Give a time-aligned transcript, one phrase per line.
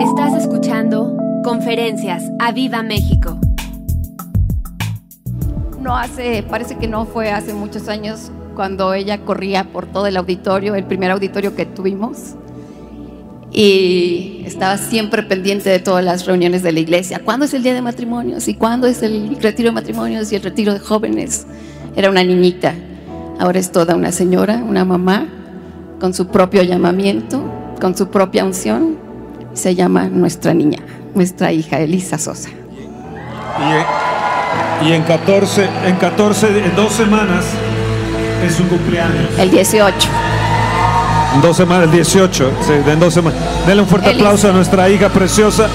[0.00, 3.38] Estás escuchando Conferencias a Viva México.
[5.80, 10.18] No hace, parece que no fue hace muchos años cuando ella corría por todo el
[10.18, 12.34] auditorio, el primer auditorio que tuvimos.
[13.50, 17.22] Y estaba siempre pendiente de todas las reuniones de la iglesia.
[17.24, 18.48] ¿Cuándo es el día de matrimonios?
[18.48, 21.46] ¿Y cuándo es el retiro de matrimonios y el retiro de jóvenes?
[21.96, 22.74] Era una niñita.
[23.38, 25.26] Ahora es toda una señora, una mamá,
[25.98, 27.42] con su propio llamamiento,
[27.80, 29.05] con su propia unción.
[29.56, 30.78] Se llama nuestra niña,
[31.14, 32.50] nuestra hija Elisa Sosa.
[34.82, 37.46] Y, y en 14, en 14, en dos semanas
[38.44, 39.30] es su cumpleaños.
[39.38, 40.08] El 18.
[41.34, 43.38] En dos semanas, el 18, sí, en dos semanas.
[43.66, 44.20] Denle un fuerte Elis.
[44.20, 45.68] aplauso a nuestra hija preciosa.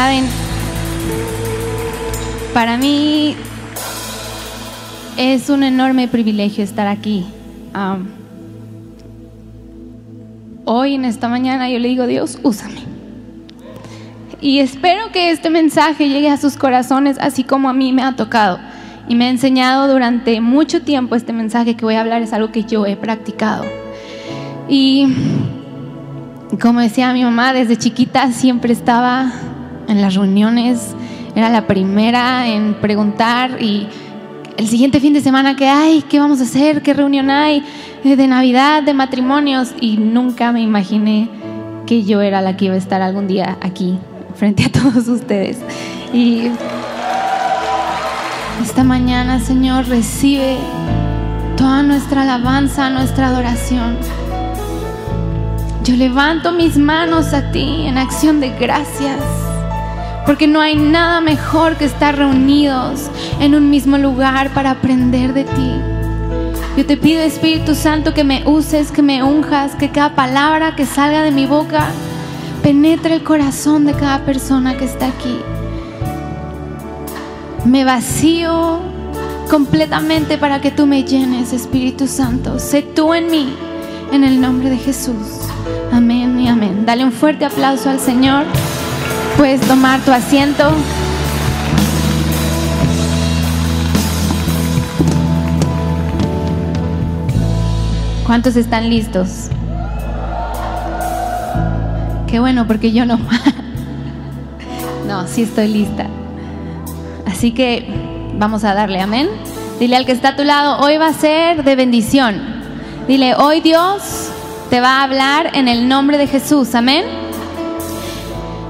[0.00, 0.26] Saben,
[2.54, 3.34] para mí
[5.16, 7.26] es un enorme privilegio estar aquí.
[10.64, 12.80] Hoy en esta mañana yo le digo, Dios, úsame.
[14.40, 18.14] Y espero que este mensaje llegue a sus corazones así como a mí me ha
[18.14, 18.60] tocado.
[19.08, 22.52] Y me ha enseñado durante mucho tiempo este mensaje que voy a hablar es algo
[22.52, 23.64] que yo he practicado.
[24.68, 25.12] Y
[26.62, 29.32] como decía mi mamá, desde chiquita siempre estaba
[29.88, 30.94] en las reuniones,
[31.34, 33.86] era la primera en preguntar y
[34.56, 36.82] el siguiente fin de semana que hay, ¿qué vamos a hacer?
[36.82, 37.64] ¿Qué reunión hay?
[38.04, 41.28] Eh, De Navidad, de matrimonios y nunca me imaginé
[41.86, 43.98] que yo era la que iba a estar algún día aquí
[44.34, 45.58] frente a todos ustedes.
[46.12, 46.50] Y
[48.62, 50.56] esta mañana, Señor, recibe
[51.56, 53.96] toda nuestra alabanza, nuestra adoración.
[55.84, 59.20] Yo levanto mis manos a ti en acción de gracias,
[60.28, 63.06] porque no hay nada mejor que estar reunidos
[63.40, 65.72] en un mismo lugar para aprender de ti.
[66.76, 70.84] Yo te pido, Espíritu Santo, que me uses, que me unjas, que cada palabra que
[70.84, 71.86] salga de mi boca
[72.62, 75.38] penetre el corazón de cada persona que está aquí.
[77.64, 78.80] Me vacío
[79.48, 82.58] completamente para que tú me llenes, Espíritu Santo.
[82.58, 83.48] Sé tú en mí,
[84.12, 85.40] en el nombre de Jesús.
[85.90, 86.84] Amén y amén.
[86.84, 88.44] Dale un fuerte aplauso al Señor.
[89.38, 90.64] Puedes tomar tu asiento.
[98.26, 99.48] ¿Cuántos están listos?
[102.26, 103.16] Qué bueno, porque yo no.
[105.06, 106.08] no, sí estoy lista.
[107.24, 107.88] Así que
[108.34, 109.28] vamos a darle, amén.
[109.78, 112.42] Dile al que está a tu lado, hoy va a ser de bendición.
[113.06, 114.30] Dile, hoy Dios
[114.68, 117.27] te va a hablar en el nombre de Jesús, amén.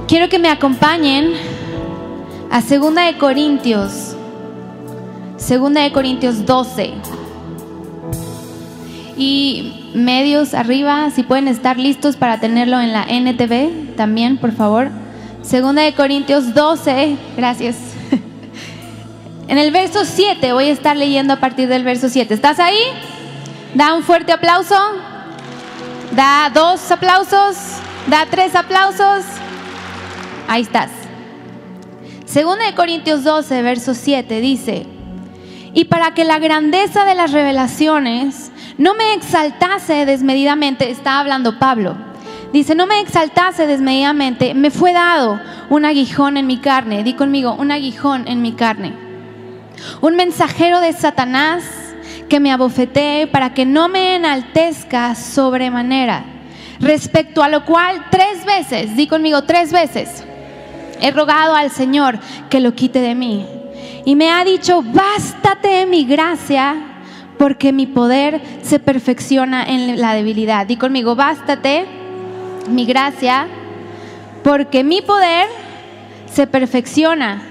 [0.09, 1.33] Quiero que me acompañen
[2.49, 4.15] a Segunda de Corintios.
[5.37, 6.93] Segunda de Corintios 12.
[9.17, 14.89] Y medios arriba, si pueden estar listos para tenerlo en la NTV también, por favor.
[15.43, 17.75] Segunda de Corintios 12, gracias.
[19.47, 22.33] En el verso 7, voy a estar leyendo a partir del verso 7.
[22.33, 22.81] ¿Estás ahí?
[23.75, 24.75] Da un fuerte aplauso.
[26.15, 27.57] Da dos aplausos.
[28.07, 29.38] Da tres aplausos.
[30.49, 30.89] Ahí estás.
[32.25, 34.87] Segunda de Corintios 12, verso 7 dice,
[35.75, 41.95] y para que la grandeza de las revelaciones no me exaltase desmedidamente, está hablando Pablo,
[42.51, 45.39] dice, no me exaltase desmedidamente, me fue dado
[45.69, 48.93] un aguijón en mi carne, di conmigo, un aguijón en mi carne,
[50.01, 51.63] un mensajero de Satanás
[52.27, 56.25] que me abofetee para que no me enaltezca sobremanera,
[56.79, 60.23] respecto a lo cual tres veces, di conmigo, tres veces,
[61.01, 62.19] he rogado al Señor
[62.49, 63.45] que lo quite de mí.
[64.05, 66.75] Y me ha dicho, bástate mi gracia,
[67.37, 70.65] porque mi poder se perfecciona en la debilidad.
[70.65, 71.85] Di conmigo, bástate
[72.67, 73.47] mi gracia,
[74.43, 75.47] porque mi poder
[76.25, 77.41] se perfecciona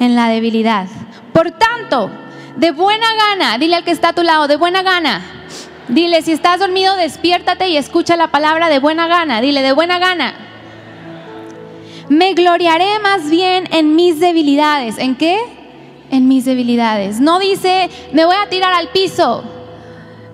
[0.00, 0.86] en la debilidad.
[1.32, 2.10] Por tanto,
[2.56, 5.20] de buena gana, dile al que está a tu lado, de buena gana.
[5.88, 9.40] Dile, si estás dormido, despiértate y escucha la palabra de buena gana.
[9.40, 10.43] Dile, de buena gana.
[12.08, 14.98] Me gloriaré más bien en mis debilidades.
[14.98, 15.38] ¿En qué?
[16.10, 17.20] En mis debilidades.
[17.20, 19.42] No dice, me voy a tirar al piso.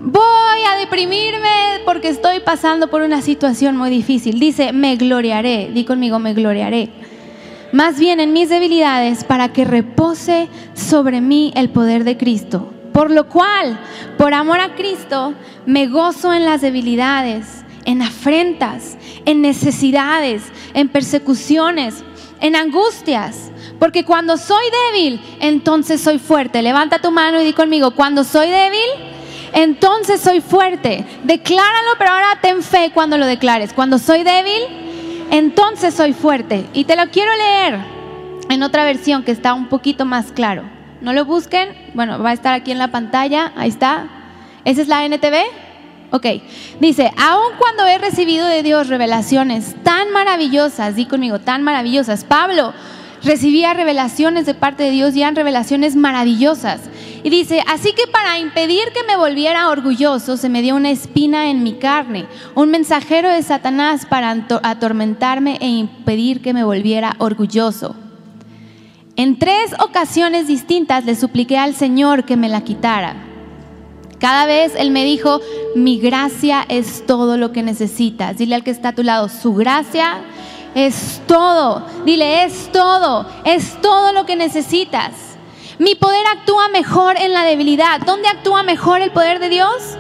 [0.01, 4.41] voy a deprimirme porque estoy pasando por una situación muy difícil.
[4.41, 6.91] Dice, me gloriaré, di conmigo, me gloriaré.
[7.73, 12.73] Más bien en mis debilidades para que repose sobre mí el poder de Cristo.
[12.93, 13.79] Por lo cual,
[14.19, 15.35] por amor a Cristo,
[15.67, 20.43] me gozo en las debilidades, en afrentas, en necesidades,
[20.75, 22.05] en persecuciones,
[22.41, 23.51] en angustias.
[23.79, 26.63] Porque cuando soy débil, entonces soy fuerte.
[26.63, 28.89] Levanta tu mano y di conmigo, cuando soy débil,
[29.53, 31.05] entonces soy fuerte.
[31.25, 33.73] Decláralo, pero ahora ten fe cuando lo declares.
[33.73, 34.63] Cuando soy débil,
[35.31, 36.67] entonces soy fuerte.
[36.73, 37.79] Y te lo quiero leer
[38.49, 40.65] en otra versión que está un poquito más claro.
[41.01, 44.09] No lo busquen, bueno, va a estar aquí en la pantalla, ahí está.
[44.65, 45.70] ¿Esa es la NTV?
[46.13, 46.27] Ok,
[46.81, 52.73] dice, aun cuando he recibido de Dios revelaciones tan maravillosas, di conmigo, tan maravillosas, Pablo
[53.23, 56.81] recibía revelaciones de parte de Dios y eran revelaciones maravillosas.
[57.23, 61.49] Y dice, así que para impedir que me volviera orgulloso, se me dio una espina
[61.49, 62.27] en mi carne,
[62.57, 64.31] un mensajero de Satanás para
[64.63, 67.95] atormentarme e impedir que me volviera orgulloso.
[69.15, 73.30] En tres ocasiones distintas le supliqué al Señor que me la quitara.
[74.21, 75.41] Cada vez Él me dijo,
[75.75, 78.37] mi gracia es todo lo que necesitas.
[78.37, 80.19] Dile al que está a tu lado, su gracia
[80.75, 81.87] es todo.
[82.05, 85.13] Dile, es todo, es todo lo que necesitas.
[85.79, 88.01] Mi poder actúa mejor en la debilidad.
[88.05, 89.97] ¿Dónde actúa mejor el poder de Dios?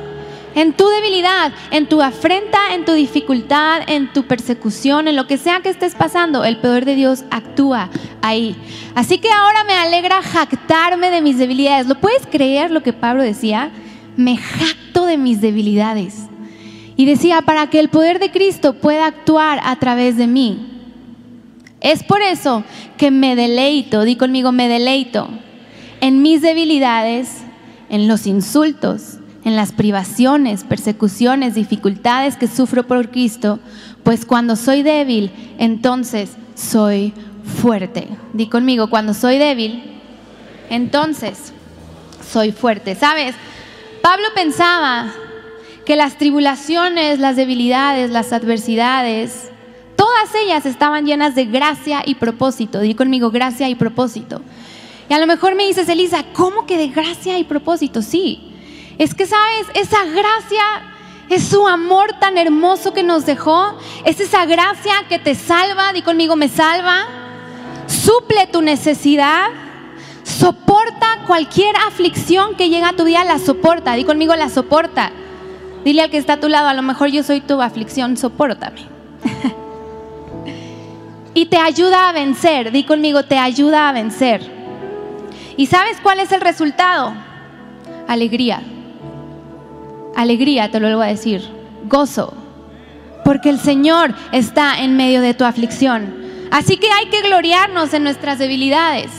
[0.55, 5.38] En tu debilidad, en tu afrenta, en tu dificultad, en tu persecución, en lo que
[5.38, 7.88] sea que estés pasando, el poder de Dios actúa
[8.20, 8.56] ahí.
[8.94, 11.87] Así que ahora me alegra jactarme de mis debilidades.
[11.87, 13.70] ¿Lo puedes creer lo que Pablo decía?
[14.16, 16.26] Me jacto de mis debilidades.
[16.96, 20.66] Y decía, para que el poder de Cristo pueda actuar a través de mí.
[21.80, 22.62] Es por eso
[22.98, 25.28] que me deleito, di conmigo, me deleito
[26.00, 27.42] en mis debilidades,
[27.88, 33.58] en los insultos, en las privaciones, persecuciones, dificultades que sufro por Cristo,
[34.02, 37.12] pues cuando soy débil, entonces soy
[37.60, 38.08] fuerte.
[38.32, 39.82] Di conmigo, cuando soy débil,
[40.68, 41.52] entonces
[42.30, 42.94] soy fuerte.
[42.94, 43.34] ¿Sabes?
[44.02, 45.12] Pablo pensaba
[45.85, 49.50] que las tribulaciones, las debilidades, las adversidades,
[49.97, 52.81] todas ellas estaban llenas de gracia y propósito.
[52.81, 54.43] Di conmigo, gracia y propósito.
[55.08, 58.00] Y a lo mejor me dices, Elisa, ¿cómo que de gracia y propósito?
[58.00, 58.52] Sí,
[58.99, 59.67] es que, ¿sabes?
[59.75, 60.62] Esa gracia
[61.29, 63.79] es su amor tan hermoso que nos dejó.
[64.05, 67.06] Es esa gracia que te salva, di conmigo, me salva.
[67.87, 69.49] Suple tu necesidad.
[70.40, 73.94] Soporta cualquier aflicción que llega a tu vida, la soporta.
[73.94, 75.12] Di conmigo, la soporta.
[75.84, 78.81] Dile al que está a tu lado, a lo mejor yo soy tu aflicción, sopórtame.
[81.34, 82.72] y te ayuda a vencer.
[82.72, 84.40] Di conmigo, te ayuda a vencer.
[85.56, 87.12] ¿Y sabes cuál es el resultado?
[88.08, 88.62] Alegría
[90.20, 91.43] alegría, te lo vuelvo a decir,
[91.84, 92.34] gozo,
[93.25, 96.14] porque el Señor está en medio de tu aflicción.
[96.50, 99.10] Así que hay que gloriarnos en nuestras debilidades.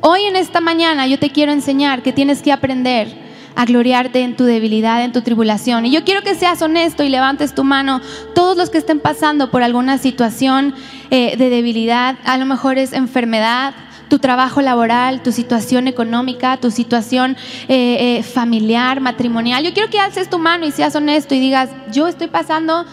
[0.00, 3.08] Hoy en esta mañana yo te quiero enseñar que tienes que aprender
[3.54, 5.86] a gloriarte en tu debilidad, en tu tribulación.
[5.86, 8.02] Y yo quiero que seas honesto y levantes tu mano.
[8.34, 10.74] Todos los que estén pasando por alguna situación
[11.10, 13.74] eh, de debilidad, a lo mejor es enfermedad,
[14.08, 17.36] tu trabajo laboral, tu situación económica, tu situación
[17.68, 19.64] eh, eh, familiar, matrimonial.
[19.64, 22.84] Yo quiero que alces tu mano y seas honesto y digas, yo estoy pasando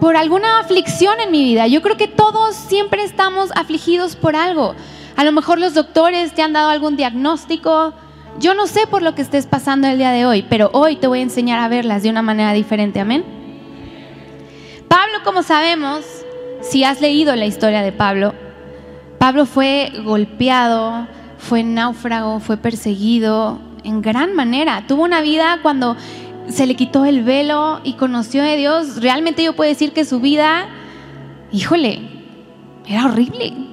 [0.00, 1.66] por alguna aflicción en mi vida.
[1.66, 4.76] Yo creo que todos siempre estamos afligidos por algo.
[5.16, 7.94] A lo mejor los doctores te han dado algún diagnóstico.
[8.38, 11.06] Yo no sé por lo que estés pasando el día de hoy, pero hoy te
[11.06, 13.00] voy a enseñar a verlas de una manera diferente.
[13.00, 13.24] Amén.
[14.88, 16.04] Pablo, como sabemos,
[16.60, 18.34] si has leído la historia de Pablo,
[19.18, 21.08] Pablo fue golpeado,
[21.38, 24.84] fue náufrago, fue perseguido en gran manera.
[24.86, 25.96] Tuvo una vida cuando
[26.48, 29.00] se le quitó el velo y conoció a Dios.
[29.00, 30.68] Realmente yo puedo decir que su vida,
[31.52, 32.02] híjole,
[32.86, 33.65] era horrible.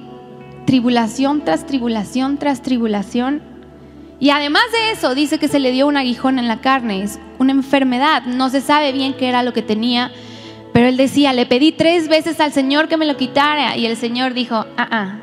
[0.66, 3.42] Tribulación tras tribulación tras tribulación.
[4.20, 7.18] Y además de eso, dice que se le dio un aguijón en la carne, es
[7.38, 8.22] una enfermedad.
[8.24, 10.12] No se sabe bien qué era lo que tenía,
[10.72, 13.76] pero él decía, le pedí tres veces al Señor que me lo quitara.
[13.76, 15.18] Y el Señor dijo, ah, ah,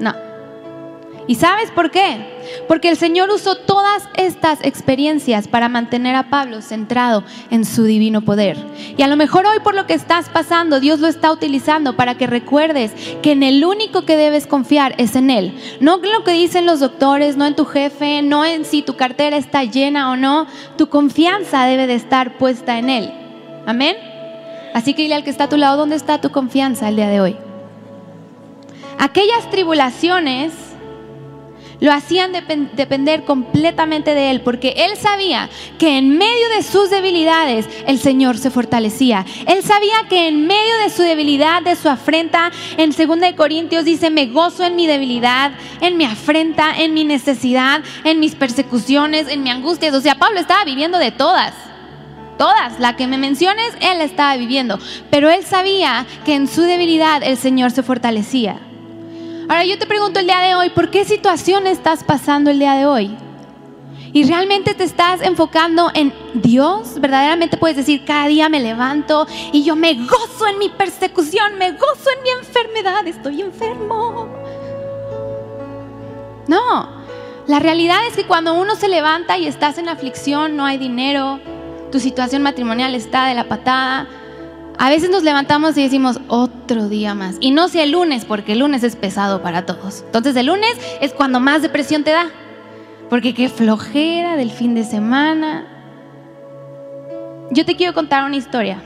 [0.00, 0.27] no.
[1.28, 2.38] ¿Y sabes por qué?
[2.66, 8.22] Porque el Señor usó todas estas experiencias para mantener a Pablo centrado en su divino
[8.22, 8.56] poder.
[8.96, 12.16] Y a lo mejor hoy por lo que estás pasando, Dios lo está utilizando para
[12.16, 15.52] que recuerdes que en el único que debes confiar es en Él.
[15.80, 18.96] No en lo que dicen los doctores, no en tu jefe, no en si tu
[18.96, 20.46] cartera está llena o no.
[20.78, 23.12] Tu confianza debe de estar puesta en Él.
[23.66, 23.96] Amén.
[24.72, 27.08] Así que dile al que está a tu lado, ¿dónde está tu confianza el día
[27.08, 27.36] de hoy?
[28.98, 30.52] aquellas tribulaciones
[31.80, 36.90] lo hacían depen- depender completamente de Él, porque Él sabía que en medio de sus
[36.90, 39.24] debilidades el Señor se fortalecía.
[39.46, 43.84] Él sabía que en medio de su debilidad, de su afrenta, en 2 de Corintios
[43.84, 49.28] dice, me gozo en mi debilidad, en mi afrenta, en mi necesidad, en mis persecuciones,
[49.28, 49.94] en mi angustia.
[49.94, 51.54] O sea, Pablo estaba viviendo de todas.
[52.38, 54.78] Todas, la que me menciones, él estaba viviendo.
[55.10, 58.60] Pero él sabía que en su debilidad el Señor se fortalecía.
[59.48, 62.74] Ahora yo te pregunto el día de hoy, ¿por qué situación estás pasando el día
[62.74, 63.16] de hoy?
[64.12, 69.64] Y realmente te estás enfocando en Dios, verdaderamente puedes decir, cada día me levanto y
[69.64, 74.28] yo me gozo en mi persecución, me gozo en mi enfermedad, estoy enfermo.
[76.46, 76.90] No,
[77.46, 81.40] la realidad es que cuando uno se levanta y estás en aflicción, no hay dinero,
[81.90, 84.08] tu situación matrimonial está de la patada,
[84.78, 87.36] a veces nos levantamos y decimos otro día más.
[87.40, 90.04] Y no sea el lunes, porque el lunes es pesado para todos.
[90.06, 90.70] Entonces el lunes
[91.00, 92.26] es cuando más depresión te da.
[93.10, 95.66] Porque qué flojera del fin de semana.
[97.50, 98.80] Yo te quiero contar una historia.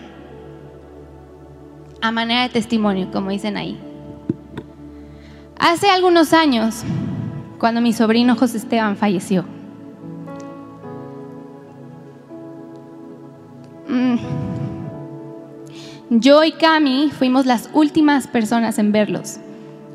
[2.00, 3.78] A manera de testimonio, como dicen ahí.
[5.58, 6.84] Hace algunos años,
[7.58, 9.44] cuando mi sobrino José Esteban falleció.
[13.88, 14.51] Mm.
[16.20, 19.38] Yo y Cami fuimos las últimas personas en verlos.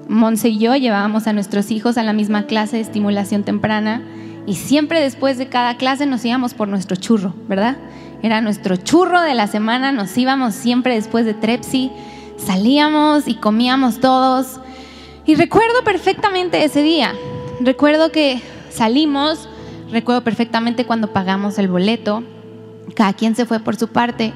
[0.08, 4.02] Monse y yo llevábamos a nuestros hijos a la misma clase de estimulación temprana
[4.48, 7.78] y siempre después de cada clase nos íbamos por nuestro churro, ¿verdad?
[8.24, 11.92] Era nuestro churro de la semana, nos íbamos siempre después de Trepsi,
[12.36, 14.60] salíamos y comíamos todos.
[15.28, 17.14] Y recuerdo perfectamente ese día.
[17.62, 19.48] Recuerdo que salimos,
[19.92, 22.24] recuerdo perfectamente cuando pagamos el boleto,
[22.96, 24.34] cada quien se fue por su parte.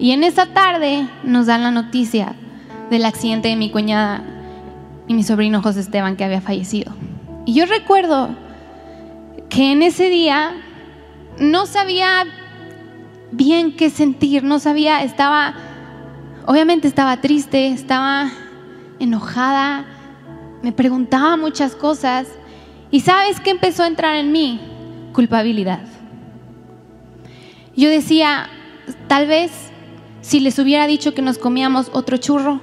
[0.00, 2.34] Y en esa tarde nos dan la noticia
[2.88, 4.24] del accidente de mi cuñada
[5.06, 6.94] y mi sobrino José Esteban que había fallecido.
[7.44, 8.30] Y yo recuerdo
[9.50, 10.52] que en ese día
[11.38, 12.24] no sabía
[13.30, 15.54] bien qué sentir, no sabía, estaba,
[16.46, 18.30] obviamente estaba triste, estaba
[19.00, 19.84] enojada,
[20.62, 22.26] me preguntaba muchas cosas.
[22.90, 24.60] ¿Y sabes qué empezó a entrar en mí?
[25.12, 25.82] Culpabilidad.
[27.76, 28.48] Yo decía,
[29.06, 29.69] tal vez
[30.30, 32.60] si les hubiera dicho que nos comíamos otro churro,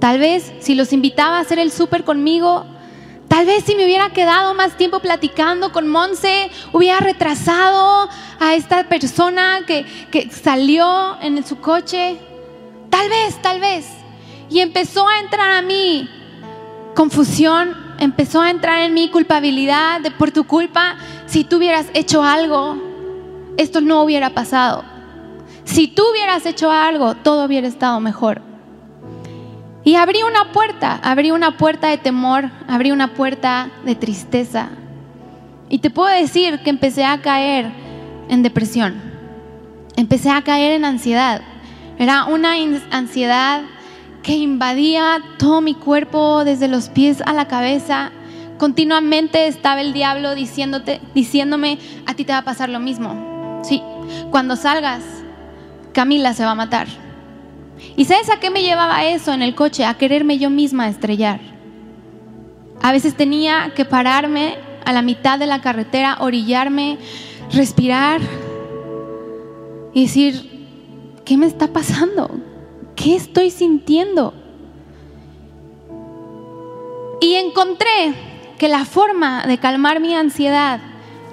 [0.00, 2.66] tal vez si los invitaba a hacer el súper conmigo,
[3.28, 8.08] tal vez si me hubiera quedado más tiempo platicando con Monse, hubiera retrasado
[8.40, 12.18] a esta persona que, que salió en su coche,
[12.90, 13.86] tal vez, tal vez.
[14.50, 16.10] Y empezó a entrar a mí
[16.96, 22.24] confusión, empezó a entrar en mí culpabilidad de por tu culpa, si tú hubieras hecho
[22.24, 22.76] algo,
[23.56, 24.93] esto no hubiera pasado.
[25.64, 28.42] Si tú hubieras hecho algo, todo hubiera estado mejor.
[29.82, 34.70] Y abrí una puerta, abrí una puerta de temor, abrí una puerta de tristeza.
[35.68, 37.70] Y te puedo decir que empecé a caer
[38.28, 39.00] en depresión.
[39.96, 41.42] Empecé a caer en ansiedad.
[41.98, 42.54] Era una
[42.90, 43.62] ansiedad
[44.22, 48.10] que invadía todo mi cuerpo desde los pies a la cabeza.
[48.58, 53.60] Continuamente estaba el diablo diciéndome, a ti te va a pasar lo mismo.
[53.62, 53.82] Sí,
[54.30, 55.02] cuando salgas,
[55.94, 56.88] Camila se va a matar.
[57.96, 59.84] ¿Y sabes a qué me llevaba eso en el coche?
[59.84, 61.40] A quererme yo misma estrellar.
[62.82, 66.98] A veces tenía que pararme a la mitad de la carretera, orillarme,
[67.52, 68.20] respirar
[69.94, 70.66] y decir,
[71.24, 72.30] ¿qué me está pasando?
[72.96, 74.34] ¿Qué estoy sintiendo?
[77.20, 78.14] Y encontré
[78.58, 80.80] que la forma de calmar mi ansiedad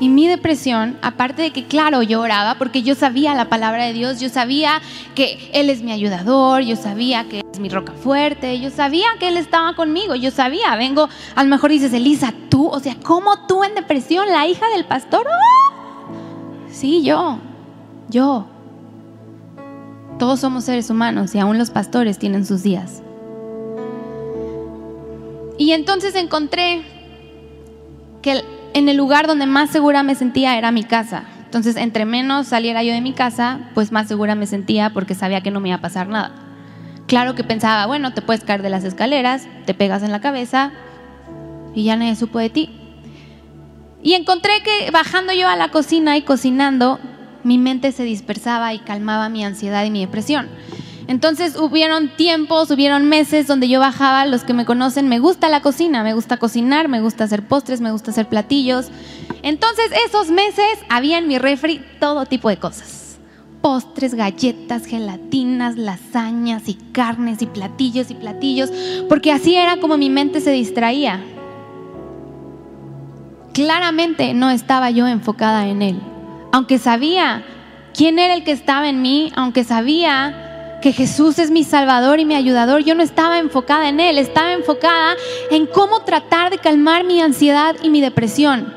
[0.01, 3.93] y mi depresión, aparte de que, claro, yo oraba porque yo sabía la palabra de
[3.93, 4.81] Dios, yo sabía
[5.13, 9.27] que Él es mi ayudador, yo sabía que es mi roca fuerte, yo sabía que
[9.27, 13.45] Él estaba conmigo, yo sabía, vengo, a lo mejor dices, Elisa, tú, o sea, ¿cómo
[13.47, 15.27] tú en depresión, la hija del pastor?
[15.27, 15.71] ¡Oh!
[16.71, 17.37] Sí, yo,
[18.09, 18.47] yo.
[20.17, 23.03] Todos somos seres humanos y aún los pastores tienen sus días.
[25.59, 26.81] Y entonces encontré
[28.23, 28.43] que
[28.73, 31.23] en el lugar donde más segura me sentía era mi casa.
[31.45, 35.41] Entonces, entre menos saliera yo de mi casa, pues más segura me sentía porque sabía
[35.41, 36.31] que no me iba a pasar nada.
[37.07, 40.71] Claro que pensaba, bueno, te puedes caer de las escaleras, te pegas en la cabeza
[41.75, 42.69] y ya nadie supo de ti.
[44.01, 46.99] Y encontré que bajando yo a la cocina y cocinando,
[47.43, 50.47] mi mente se dispersaba y calmaba mi ansiedad y mi depresión.
[51.11, 55.59] Entonces hubieron tiempos, hubieron meses donde yo bajaba, los que me conocen, me gusta la
[55.61, 58.87] cocina, me gusta cocinar, me gusta hacer postres, me gusta hacer platillos.
[59.43, 63.19] Entonces esos meses había en mi refri todo tipo de cosas.
[63.61, 68.71] Postres, galletas, gelatinas, lasañas y carnes y platillos y platillos,
[69.09, 71.19] porque así era como mi mente se distraía.
[73.53, 75.99] claramente no estaba yo enfocada en Él.
[76.53, 77.43] Aunque sabía
[77.93, 80.47] quién era el que estaba en mí, aunque sabía
[80.81, 84.53] que Jesús es mi Salvador y mi ayudador, yo no estaba enfocada en Él, estaba
[84.53, 85.15] enfocada
[85.49, 88.73] en cómo tratar de calmar mi ansiedad y mi depresión.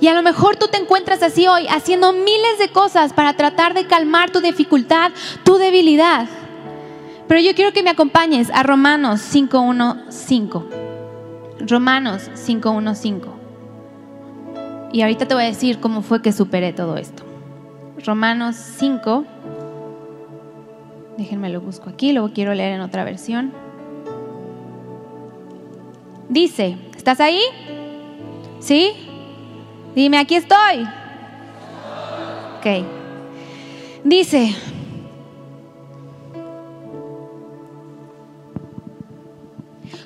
[0.00, 3.74] Y a lo mejor tú te encuentras así hoy, haciendo miles de cosas para tratar
[3.74, 5.12] de calmar tu dificultad,
[5.44, 6.26] tu debilidad.
[7.26, 10.64] Pero yo quiero que me acompañes a Romanos 5.1.5.
[11.66, 13.28] Romanos 5.1.5.
[14.92, 17.24] Y ahorita te voy a decir cómo fue que superé todo esto.
[18.04, 19.24] Romanos 5.
[21.16, 23.52] Déjenme lo busco aquí, lo quiero leer en otra versión.
[26.28, 27.40] Dice, ¿estás ahí?
[28.60, 28.92] ¿Sí?
[29.94, 30.86] Dime, aquí estoy.
[32.58, 32.84] Ok.
[34.04, 34.54] Dice,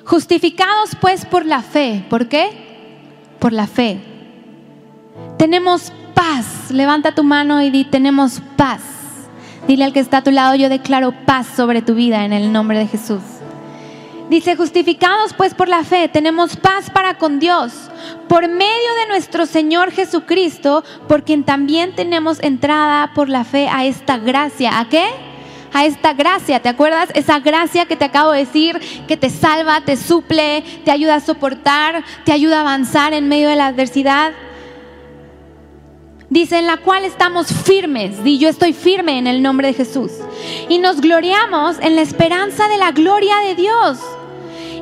[0.05, 2.05] justificados pues por la fe.
[2.09, 2.49] ¿Por qué?
[3.39, 4.09] Por la fe
[5.39, 6.69] tenemos paz.
[6.69, 8.81] Levanta tu mano y di, tenemos paz.
[9.69, 12.51] Dile al que está a tu lado, yo declaro paz sobre tu vida en el
[12.51, 13.21] nombre de Jesús.
[14.27, 17.71] Dice, justificados pues por la fe, tenemos paz para con Dios
[18.27, 23.85] por medio de nuestro Señor Jesucristo, por quien también tenemos entrada por la fe a
[23.85, 24.79] esta gracia.
[24.79, 25.05] ¿A qué?
[25.71, 27.09] A esta gracia, ¿te acuerdas?
[27.13, 31.19] Esa gracia que te acabo de decir, que te salva, te suple, te ayuda a
[31.19, 34.31] soportar, te ayuda a avanzar en medio de la adversidad.
[36.29, 40.11] Dice, en la cual estamos firmes, y yo estoy firme en el nombre de Jesús.
[40.69, 43.97] Y nos gloriamos en la esperanza de la gloria de Dios.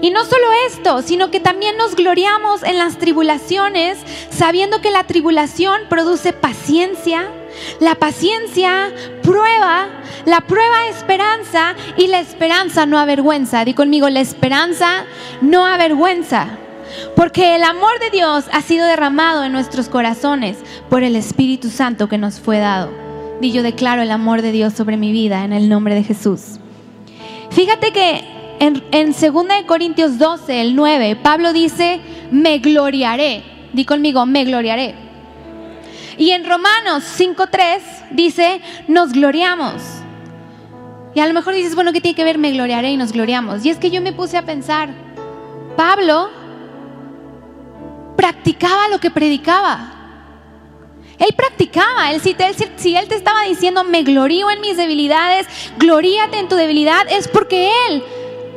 [0.02, 3.98] Y no solo esto, sino que también nos gloriamos en las tribulaciones,
[4.30, 7.32] sabiendo que la tribulación produce paciencia,
[7.80, 8.92] la paciencia
[9.24, 9.88] prueba,
[10.26, 13.64] la prueba esperanza y la esperanza no avergüenza.
[13.64, 15.06] Di conmigo, la esperanza
[15.42, 16.60] no avergüenza.
[17.16, 20.58] Porque el amor de Dios ha sido derramado en nuestros corazones
[20.90, 22.92] por el Espíritu Santo que nos fue dado.
[23.42, 26.60] Y yo declaro el amor de Dios sobre mi vida en el nombre de Jesús.
[27.52, 28.24] Fíjate que
[28.60, 32.00] en, en 2 Corintios 12, el 9, Pablo dice,
[32.32, 33.44] me gloriaré.
[33.74, 34.96] Di conmigo, me gloriaré.
[36.18, 37.80] Y en Romanos 5.3
[38.12, 39.74] dice, nos gloriamos.
[41.14, 43.66] Y a lo mejor dices, bueno, ¿qué tiene que ver me gloriaré y nos gloriamos?
[43.66, 44.90] Y es que yo me puse a pensar,
[45.76, 46.30] Pablo
[48.18, 49.94] practicaba lo que predicaba.
[51.18, 55.48] Él practicaba, él, si, él, si él te estaba diciendo, me glorío en mis debilidades,
[55.78, 58.04] gloríate en tu debilidad, es porque él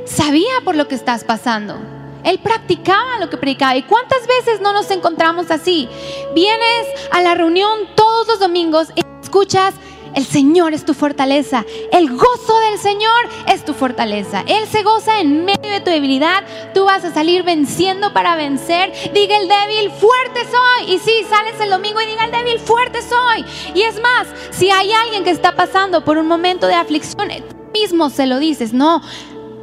[0.05, 1.79] sabía por lo que estás pasando.
[2.25, 3.77] Él practicaba lo que predicaba.
[3.77, 5.88] ¿Y cuántas veces no nos encontramos así?
[6.35, 8.88] Vienes a la reunión todos los domingos
[9.23, 9.75] escuchas
[10.14, 11.64] el Señor es tu fortaleza.
[11.92, 14.42] El gozo del Señor es tu fortaleza.
[14.46, 16.44] Él se goza en medio de tu debilidad.
[16.75, 18.92] Tú vas a salir venciendo para vencer.
[19.14, 20.94] Diga el débil, fuerte soy.
[20.94, 23.44] Y si sales el domingo y diga el débil, fuerte soy.
[23.75, 27.57] Y es más, si hay alguien que está pasando por un momento de aflicción, tú
[27.73, 28.73] mismo se lo dices.
[28.73, 29.03] No,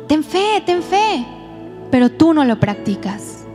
[0.07, 1.25] ten fe, ten fe.
[1.91, 3.45] Pero tú no lo practicas.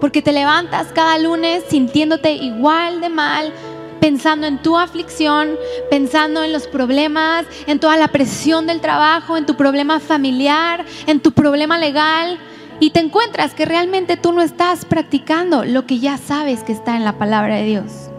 [0.00, 3.52] Porque te levantas cada lunes sintiéndote igual de mal,
[4.00, 5.56] pensando en tu aflicción,
[5.90, 11.20] pensando en los problemas, en toda la presión del trabajo, en tu problema familiar, en
[11.20, 12.38] tu problema legal,
[12.80, 16.96] y te encuentras que realmente tú no estás practicando lo que ya sabes que está
[16.96, 18.10] en la palabra de Dios.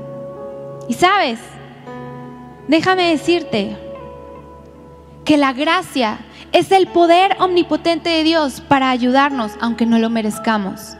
[0.87, 1.39] Y sabes,
[2.67, 3.75] déjame decirte
[5.25, 6.19] que la gracia
[6.51, 10.97] es el poder omnipotente de Dios para ayudarnos aunque no lo merezcamos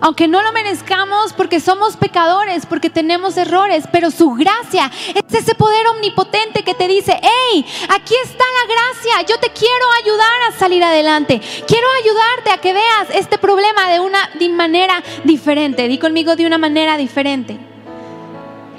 [0.00, 5.54] aunque no lo merezcamos porque somos pecadores, porque tenemos errores, pero su gracia es ese
[5.54, 10.58] poder omnipotente que te dice, hey, aquí está la gracia, yo te quiero ayudar a
[10.58, 16.36] salir adelante, quiero ayudarte a que veas este problema de una manera diferente, di conmigo
[16.36, 17.58] de una manera diferente.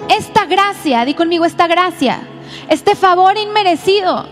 [0.09, 2.19] Esta gracia, di conmigo esta gracia,
[2.69, 4.27] este favor inmerecido,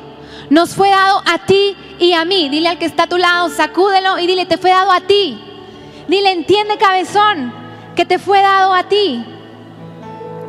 [0.49, 2.49] nos fue dado a ti y a mí.
[2.49, 5.52] Dile al que está a tu lado, sacúdelo y dile, te fue dado a ti.
[6.07, 7.53] Dile, entiende cabezón,
[7.95, 9.23] que te fue dado a ti.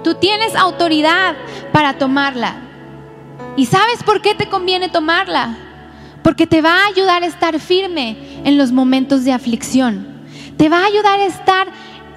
[0.03, 1.35] Tú tienes autoridad
[1.73, 2.57] para tomarla.
[3.57, 5.57] ¿Y sabes por qué te conviene tomarla?
[6.23, 10.07] Porque te va a ayudar a estar firme en los momentos de aflicción.
[10.57, 11.69] Te va a ayudar a estar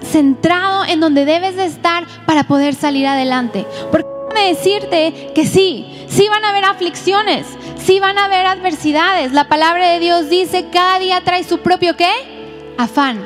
[0.02, 3.66] centrado en donde debes de estar para poder salir adelante.
[3.90, 7.46] Porque déjame decirte que sí, sí van a haber aflicciones,
[7.76, 9.32] sí van a haber adversidades.
[9.32, 12.37] La palabra de Dios dice, cada día trae su propio qué?
[12.78, 13.20] Afán.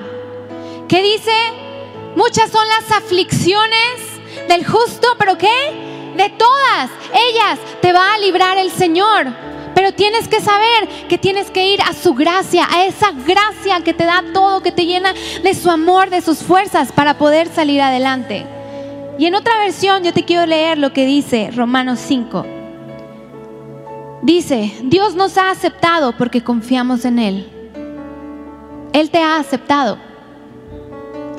[0.89, 1.31] ¿Qué dice?
[2.17, 4.01] Muchas son las aflicciones
[4.49, 6.13] del justo, pero ¿qué?
[6.17, 9.27] De todas ellas te va a librar el Señor.
[9.75, 13.93] Pero tienes que saber que tienes que ir a su gracia, a esa gracia que
[13.93, 15.13] te da todo, que te llena
[15.43, 18.47] de su amor, de sus fuerzas para poder salir adelante.
[19.19, 22.47] Y en otra versión yo te quiero leer lo que dice Romanos 5.
[24.23, 27.62] Dice, Dios nos ha aceptado porque confiamos en Él.
[28.93, 29.99] Él te ha aceptado.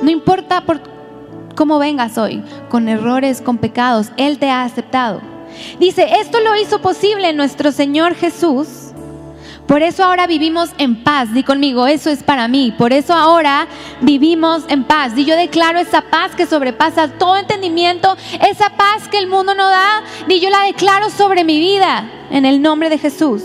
[0.02, 0.80] No importa por
[1.54, 5.20] cómo vengas hoy, con errores, con pecados, Él te ha aceptado.
[5.78, 8.90] Dice, esto lo hizo posible nuestro Señor Jesús.
[9.66, 11.32] Por eso ahora vivimos en paz.
[11.32, 12.74] Di conmigo, eso es para mí.
[12.76, 13.66] Por eso ahora
[14.02, 15.12] vivimos en paz.
[15.16, 19.68] Y yo declaro esa paz que sobrepasa todo entendimiento, esa paz que el mundo no
[19.68, 20.02] da.
[20.28, 23.42] Y yo la declaro sobre mi vida en el nombre de Jesús.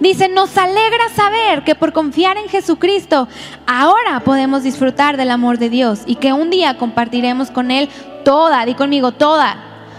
[0.00, 3.28] Dice, nos alegra saber que por confiar en Jesucristo,
[3.66, 7.88] ahora podemos disfrutar del amor de Dios y que un día compartiremos con Él
[8.24, 9.56] toda, di conmigo, toda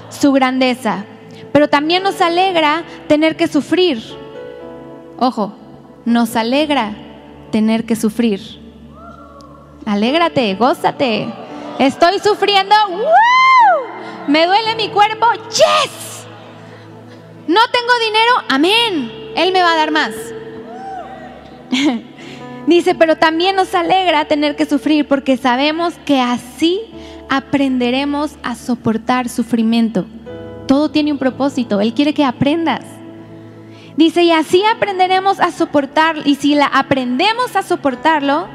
[0.09, 1.05] su grandeza.
[1.51, 4.03] Pero también nos alegra tener que sufrir.
[5.17, 5.53] Ojo,
[6.05, 6.93] nos alegra
[7.51, 8.41] tener que sufrir.
[9.85, 11.27] Alégrate, gózate.
[11.79, 12.75] Estoy sufriendo.
[14.27, 15.25] Me duele mi cuerpo.
[15.49, 16.25] Yes.
[17.47, 18.33] No tengo dinero.
[18.49, 19.26] Amén.
[19.37, 20.11] Él me va a dar más.
[22.67, 26.81] Dice, pero también nos alegra tener que sufrir porque sabemos que así
[27.29, 30.05] aprenderemos a soportar sufrimiento.
[30.67, 31.79] Todo tiene un propósito.
[31.79, 32.81] Él quiere que aprendas.
[33.95, 38.47] Dice, y así aprenderemos a soportar, y si la aprendemos a soportarlo,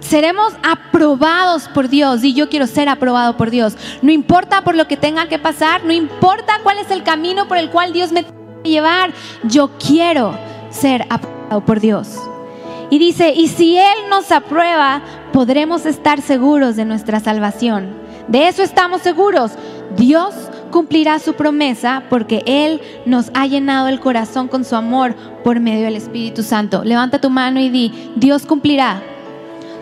[0.00, 2.24] seremos aprobados por Dios.
[2.24, 3.76] Y yo quiero ser aprobado por Dios.
[4.00, 7.58] No importa por lo que tenga que pasar, no importa cuál es el camino por
[7.58, 8.24] el cual Dios me
[8.64, 9.12] llevar,
[9.44, 10.36] yo quiero
[10.70, 12.16] ser aprobado por Dios.
[12.90, 17.88] Y dice, y si Él nos aprueba, podremos estar seguros de nuestra salvación.
[18.28, 19.52] De eso estamos seguros.
[19.96, 20.34] Dios
[20.70, 25.84] cumplirá su promesa porque Él nos ha llenado el corazón con su amor por medio
[25.84, 26.84] del Espíritu Santo.
[26.84, 29.02] Levanta tu mano y di, Dios cumplirá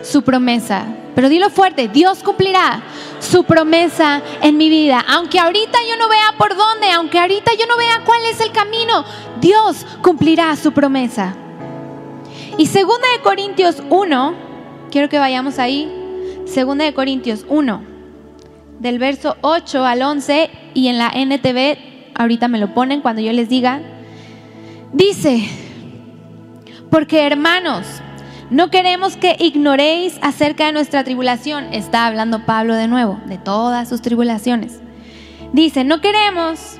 [0.01, 0.85] su promesa.
[1.19, 2.81] Pero dilo fuerte, Dios cumplirá
[3.19, 5.03] su promesa en mi vida.
[5.05, 8.53] Aunque ahorita yo no vea por dónde, aunque ahorita yo no vea cuál es el
[8.53, 9.03] camino,
[9.41, 11.35] Dios cumplirá su promesa.
[12.57, 14.33] Y segunda de Corintios 1,
[14.91, 15.93] quiero que vayamos ahí.
[16.45, 17.83] Segunda de Corintios 1,
[18.79, 23.33] del verso 8 al 11 y en la NTV, ahorita me lo ponen cuando yo
[23.33, 23.81] les diga,
[24.93, 25.49] dice,
[26.89, 27.85] porque hermanos,
[28.49, 31.73] no queremos que ignoréis acerca de nuestra tribulación.
[31.73, 34.79] Está hablando Pablo de nuevo, de todas sus tribulaciones.
[35.53, 36.77] Dice, no queremos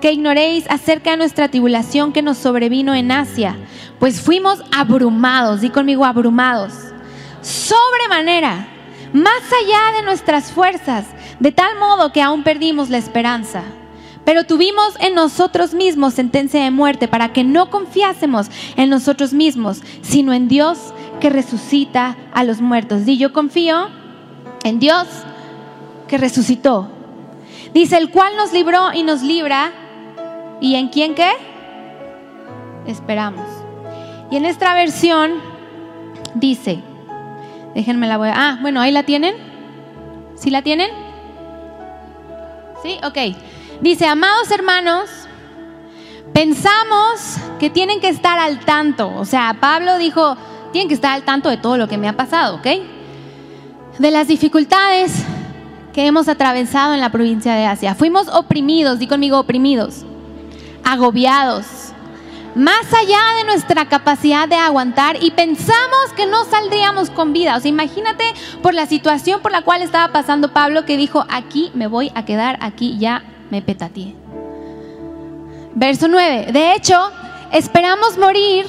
[0.00, 3.56] que ignoréis acerca de nuestra tribulación que nos sobrevino en Asia,
[3.98, 6.72] pues fuimos abrumados, di conmigo abrumados,
[7.40, 8.68] sobremanera,
[9.14, 11.06] más allá de nuestras fuerzas,
[11.40, 13.62] de tal modo que aún perdimos la esperanza.
[14.26, 19.82] Pero tuvimos en nosotros mismos sentencia de muerte para que no confiásemos en nosotros mismos,
[20.02, 23.02] sino en Dios que resucita a los muertos.
[23.06, 23.88] Y yo confío
[24.64, 25.06] en Dios
[26.08, 26.88] que resucitó.
[27.72, 29.72] Dice, el cual nos libró y nos libra.
[30.60, 31.30] ¿Y en quién qué?
[32.86, 33.46] Esperamos.
[34.30, 35.34] Y en esta versión
[36.34, 36.80] dice,
[37.74, 38.34] déjenme la voy a...
[38.36, 39.34] Ah, bueno, ahí la tienen.
[40.34, 40.90] ¿Sí la tienen?
[42.82, 42.98] ¿Sí?
[43.04, 43.36] Ok.
[43.80, 45.10] Dice, amados hermanos,
[46.32, 49.12] pensamos que tienen que estar al tanto.
[49.16, 50.36] O sea, Pablo dijo,
[50.72, 52.66] tienen que estar al tanto de todo lo que me ha pasado, ¿ok?
[53.98, 55.24] De las dificultades
[55.92, 57.94] que hemos atravesado en la provincia de Asia.
[57.94, 60.04] Fuimos oprimidos, di conmigo oprimidos,
[60.84, 61.86] agobiados,
[62.54, 67.56] más allá de nuestra capacidad de aguantar y pensamos que no saldríamos con vida.
[67.56, 68.24] O sea, imagínate
[68.62, 72.24] por la situación por la cual estaba pasando Pablo que dijo, aquí me voy a
[72.24, 74.14] quedar, aquí ya me petateé.
[75.74, 76.52] Verso 9.
[76.52, 76.98] De hecho,
[77.52, 78.64] esperamos morir,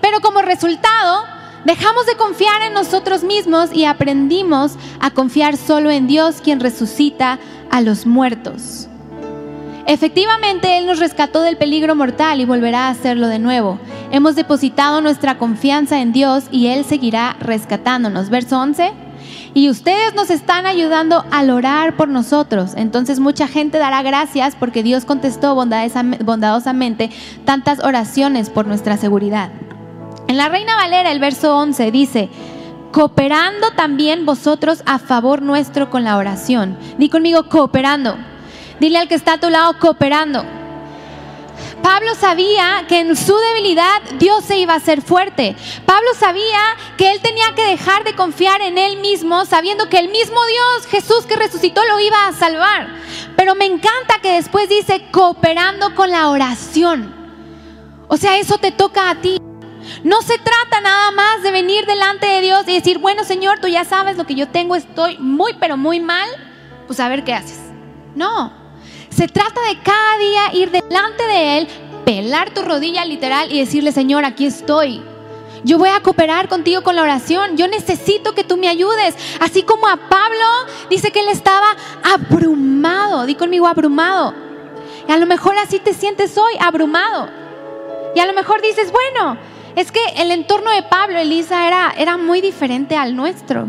[0.00, 1.24] pero como resultado
[1.68, 7.38] Dejamos de confiar en nosotros mismos y aprendimos a confiar solo en Dios quien resucita
[7.70, 8.88] a los muertos.
[9.86, 13.78] Efectivamente, Él nos rescató del peligro mortal y volverá a hacerlo de nuevo.
[14.10, 18.30] Hemos depositado nuestra confianza en Dios y Él seguirá rescatándonos.
[18.30, 18.90] Verso 11.
[19.52, 22.72] Y ustedes nos están ayudando al orar por nosotros.
[22.76, 27.10] Entonces mucha gente dará gracias porque Dios contestó bondadosamente
[27.44, 29.50] tantas oraciones por nuestra seguridad.
[30.28, 32.28] En la Reina Valera el verso 11 dice,
[32.92, 36.76] cooperando también vosotros a favor nuestro con la oración.
[36.98, 38.14] Di conmigo, cooperando.
[38.78, 40.44] Dile al que está a tu lado, cooperando.
[41.82, 45.56] Pablo sabía que en su debilidad Dios se iba a hacer fuerte.
[45.86, 46.60] Pablo sabía
[46.98, 50.86] que él tenía que dejar de confiar en él mismo, sabiendo que el mismo Dios,
[50.90, 52.88] Jesús que resucitó, lo iba a salvar.
[53.34, 57.14] Pero me encanta que después dice cooperando con la oración.
[58.08, 59.38] O sea, eso te toca a ti.
[60.04, 63.68] No se trata nada más de venir delante de Dios y decir, bueno Señor, tú
[63.68, 66.28] ya sabes lo que yo tengo, estoy muy, pero muy mal,
[66.86, 67.58] pues a ver qué haces.
[68.14, 68.52] No,
[69.10, 71.68] se trata de cada día ir delante de Él,
[72.04, 75.02] pelar tu rodilla literal y decirle, Señor, aquí estoy.
[75.64, 77.56] Yo voy a cooperar contigo con la oración.
[77.56, 79.16] Yo necesito que tú me ayudes.
[79.40, 80.46] Así como a Pablo
[80.88, 81.66] dice que él estaba
[82.02, 83.26] abrumado.
[83.26, 84.34] Di conmigo abrumado.
[85.08, 87.28] Y a lo mejor así te sientes hoy, abrumado.
[88.14, 89.36] Y a lo mejor dices, bueno,
[89.76, 93.66] es que el entorno de Pablo, Elisa, era, era muy diferente al nuestro.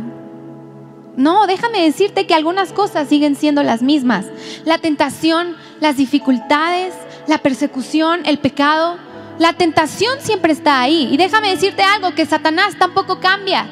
[1.16, 4.26] No, déjame decirte que algunas cosas siguen siendo las mismas.
[4.64, 6.94] La tentación, las dificultades,
[7.28, 8.98] la persecución, el pecado.
[9.38, 11.10] La tentación siempre está ahí.
[11.12, 13.68] Y déjame decirte algo, que Satanás tampoco cambia.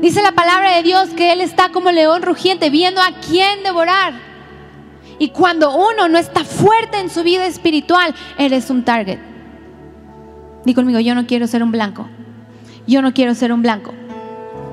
[0.00, 4.14] Dice la palabra de Dios que Él está como león rugiente, viendo a quién devorar.
[5.18, 9.18] Y cuando uno no está fuerte en su vida espiritual, eres un target.
[10.66, 12.08] Di conmigo, yo no quiero ser un blanco.
[12.88, 13.94] Yo no quiero ser un blanco.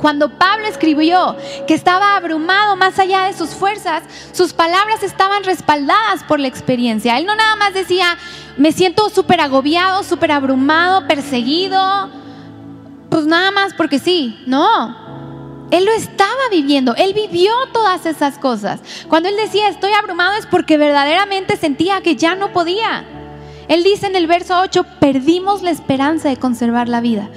[0.02, 4.02] Cuando Pablo escribió que estaba abrumado más allá de sus fuerzas,
[4.32, 7.20] sus palabras estaban respaldadas por la experiencia.
[7.20, 8.18] Él no nada más decía,
[8.58, 12.10] me siento súper agobiado, súper abrumado, perseguido,
[13.12, 15.68] pues nada más porque sí, no.
[15.70, 18.82] Él lo estaba viviendo, él vivió todas esas cosas.
[19.08, 23.06] Cuando él decía estoy abrumado es porque verdaderamente sentía que ya no podía.
[23.68, 27.30] Él dice en el verso 8, perdimos la esperanza de conservar la vida.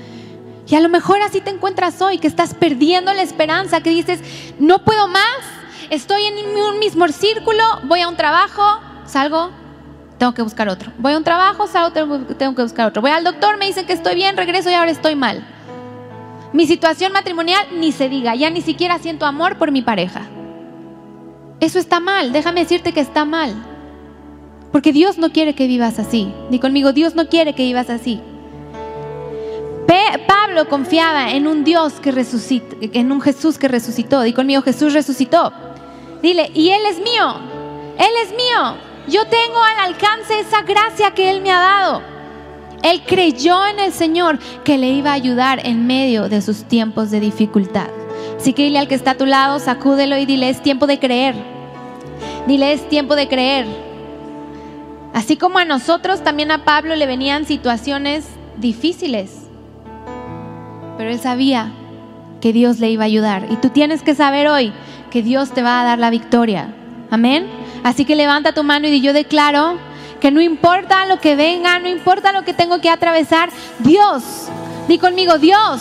[0.69, 4.21] Y a lo mejor así te encuentras hoy, que estás perdiendo la esperanza, que dices,
[4.59, 5.39] no puedo más,
[5.91, 8.63] estoy en un mismo círculo, voy a un trabajo,
[9.05, 9.51] salgo,
[10.19, 10.93] tengo que buscar otro.
[10.99, 11.93] Voy a un trabajo, salgo,
[12.35, 13.01] tengo que buscar otro.
[13.03, 15.47] Voy al doctor, me dicen que estoy bien, regreso y ahora estoy mal.
[16.53, 20.23] Mi situación matrimonial ni se diga, ya ni siquiera siento amor por mi pareja.
[21.61, 23.55] Eso está mal, déjame decirte que está mal.
[24.73, 26.33] Porque Dios no quiere que vivas así.
[26.51, 28.21] Ni conmigo, Dios no quiere que vivas así.
[30.47, 34.23] Pablo confiaba en un Dios que resucitó, en un Jesús que resucitó.
[34.23, 35.53] Di conmigo, Jesús resucitó.
[36.23, 37.37] Dile, y Él es mío,
[37.99, 38.77] Él es mío.
[39.09, 42.03] Yo tengo al alcance esa gracia que Él me ha dado.
[42.83, 47.11] Él creyó en el Señor que le iba a ayudar en medio de sus tiempos
[47.11, 47.89] de dificultad.
[48.37, 50.99] Así que dile al que está a tu lado, sacúdelo y dile, es tiempo de
[50.99, 51.35] creer.
[52.47, 53.67] Dile, es tiempo de creer.
[55.17, 58.27] Así como a nosotros, también a Pablo le venían situaciones
[58.59, 59.47] difíciles.
[60.99, 61.73] Pero él sabía
[62.43, 63.47] que Dios le iba a ayudar.
[63.49, 64.75] Y tú tienes que saber hoy
[65.11, 66.69] que Dios te va a dar la victoria.
[67.11, 67.47] Amén.
[67.83, 69.79] Así que levanta tu mano y yo declaro
[70.21, 73.49] que no importa lo que venga, no importa lo que tengo que atravesar,
[73.79, 74.51] Dios,
[74.87, 75.81] di conmigo, Dios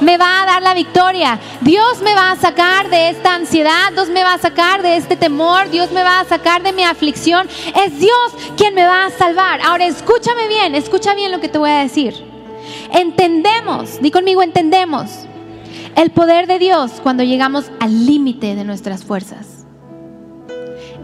[0.00, 1.38] me va a dar la victoria.
[1.60, 5.16] Dios me va a sacar de esta ansiedad, Dios me va a sacar de este
[5.16, 7.48] temor, Dios me va a sacar de mi aflicción.
[7.84, 9.60] Es Dios quien me va a salvar.
[9.62, 12.14] Ahora escúchame bien, escucha bien lo que te voy a decir.
[12.92, 15.10] Entendemos, di conmigo, entendemos
[15.96, 19.66] el poder de Dios cuando llegamos al límite de nuestras fuerzas.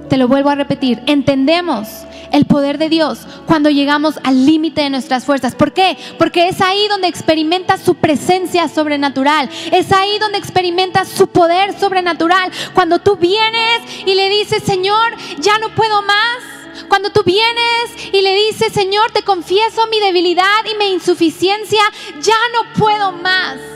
[0.09, 4.91] Te lo vuelvo a repetir, entendemos el poder de Dios cuando llegamos al límite de
[4.91, 5.55] nuestras fuerzas.
[5.55, 5.97] ¿Por qué?
[6.19, 9.49] Porque es ahí donde experimentas su presencia sobrenatural.
[9.73, 12.51] Es ahí donde experimentas su poder sobrenatural.
[12.75, 16.57] Cuando tú vienes y le dices, Señor, ya no puedo más.
[16.89, 21.81] Cuando tú vienes y le dices, Señor, te confieso mi debilidad y mi insuficiencia,
[22.21, 23.76] ya no puedo más.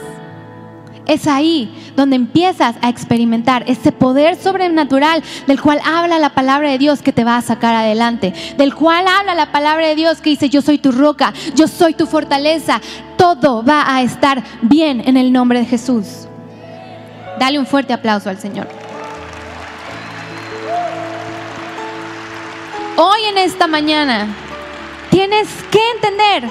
[1.11, 6.77] Es ahí donde empiezas a experimentar ese poder sobrenatural del cual habla la palabra de
[6.77, 10.29] Dios que te va a sacar adelante, del cual habla la palabra de Dios que
[10.29, 12.79] dice, yo soy tu roca, yo soy tu fortaleza,
[13.17, 16.29] todo va a estar bien en el nombre de Jesús.
[17.37, 18.69] Dale un fuerte aplauso al Señor.
[22.95, 24.29] Hoy en esta mañana
[25.09, 26.49] tienes que entender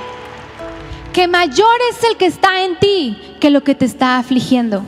[1.14, 4.84] que mayor es el que está en ti que lo que te está afligiendo.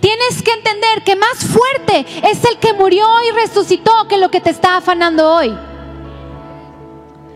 [0.00, 4.40] Tienes que entender que más fuerte es el que murió y resucitó que lo que
[4.40, 5.56] te está afanando hoy.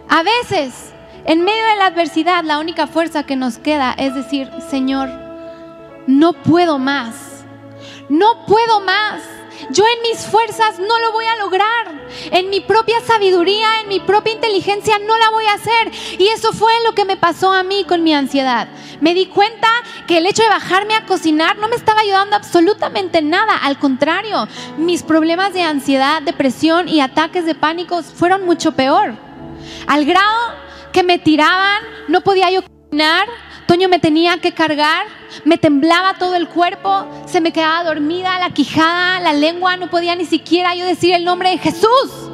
[0.09, 0.93] A veces,
[1.25, 5.09] en medio de la adversidad, la única fuerza que nos queda es decir, Señor,
[6.07, 7.45] no puedo más.
[8.09, 9.23] No puedo más.
[9.71, 12.09] Yo en mis fuerzas no lo voy a lograr.
[12.31, 15.93] En mi propia sabiduría, en mi propia inteligencia no la voy a hacer.
[16.19, 18.69] Y eso fue lo que me pasó a mí con mi ansiedad.
[19.01, 19.69] Me di cuenta
[20.07, 23.57] que el hecho de bajarme a cocinar no me estaba ayudando absolutamente nada.
[23.57, 29.15] Al contrario, mis problemas de ansiedad, depresión y ataques de pánico fueron mucho peor.
[29.87, 30.55] Al grado
[30.93, 33.29] que me tiraban, no podía yo cocinar,
[33.69, 35.07] Toño me tenía que cargar,
[35.45, 40.17] me temblaba todo el cuerpo, se me quedaba dormida la quijada, la lengua, no podía
[40.17, 42.31] ni siquiera yo decir el nombre de Jesús.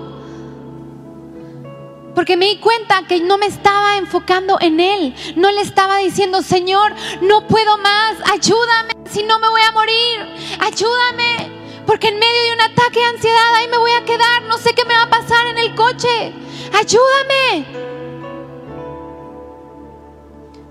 [2.14, 5.12] Porque me di cuenta que no me estaba enfocando en Él.
[5.34, 10.20] No le estaba diciendo, Señor, no puedo más, ayúdame, si no me voy a morir,
[10.60, 11.50] ayúdame.
[11.84, 14.72] Porque en medio de un ataque de ansiedad ahí me voy a quedar, no sé
[14.72, 16.32] qué me va a pasar en el coche.
[16.72, 17.93] Ayúdame.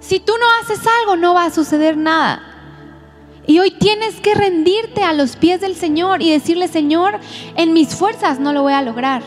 [0.03, 2.41] Si tú no haces algo, no va a suceder nada.
[3.47, 7.19] Y hoy tienes que rendirte a los pies del Señor y decirle, Señor,
[7.55, 9.23] en mis fuerzas no lo voy a lograr.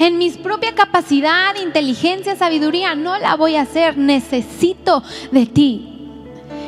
[0.00, 3.96] En mi propia capacidad, inteligencia, sabiduría, no la voy a hacer.
[3.96, 6.10] Necesito de ti.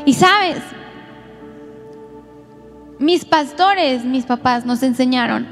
[0.06, 0.58] Y sabes,
[3.00, 5.48] mis pastores, mis papás nos enseñaron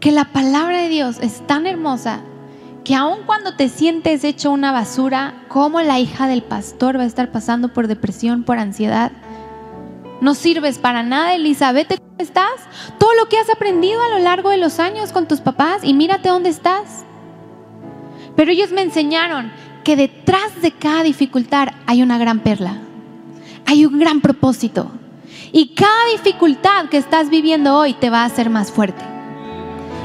[0.00, 2.22] que la palabra de Dios es tan hermosa
[2.88, 7.06] que aun cuando te sientes hecho una basura, como la hija del pastor va a
[7.06, 9.12] estar pasando por depresión, por ansiedad,
[10.22, 11.88] no sirves para nada, Elizabeth.
[11.88, 12.54] ¿Cómo estás?
[12.98, 15.92] Todo lo que has aprendido a lo largo de los años con tus papás y
[15.92, 17.04] mírate dónde estás.
[18.34, 19.52] Pero ellos me enseñaron
[19.84, 22.78] que detrás de cada dificultad hay una gran perla.
[23.66, 24.90] Hay un gran propósito.
[25.52, 29.17] Y cada dificultad que estás viviendo hoy te va a hacer más fuerte.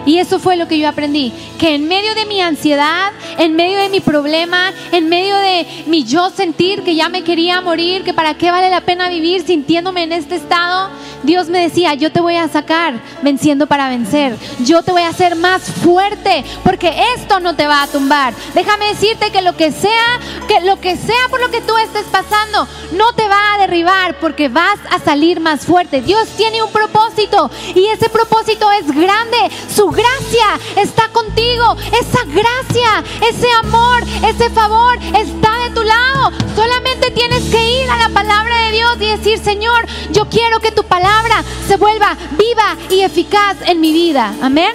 [0.05, 3.77] Y eso fue lo que yo aprendí, que en medio de mi ansiedad, en medio
[3.77, 8.13] de mi problema, en medio de mi yo sentir que ya me quería morir, que
[8.13, 10.89] para qué vale la pena vivir sintiéndome en este estado,
[11.23, 15.07] Dios me decía, yo te voy a sacar venciendo para vencer, yo te voy a
[15.07, 18.33] hacer más fuerte, porque esto no te va a tumbar.
[18.53, 22.05] Déjame decirte que lo que sea, que lo que sea por lo que tú estés
[22.11, 26.01] pasando, no te va a derribar, porque vas a salir más fuerte.
[26.01, 29.37] Dios tiene un propósito y ese propósito es grande.
[29.73, 31.77] Su gracia está contigo.
[31.99, 36.31] Esa gracia, ese amor, ese favor está de tu lado.
[36.55, 40.71] Solamente tienes que ir a la palabra de Dios y decir, Señor, yo quiero que
[40.71, 44.33] tu palabra se vuelva viva y eficaz en mi vida.
[44.41, 44.73] Amén.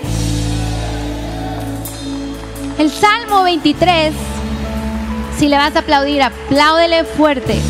[2.78, 4.14] El Salmo 23,
[5.36, 7.60] si le vas a aplaudir, apláudele fuerte.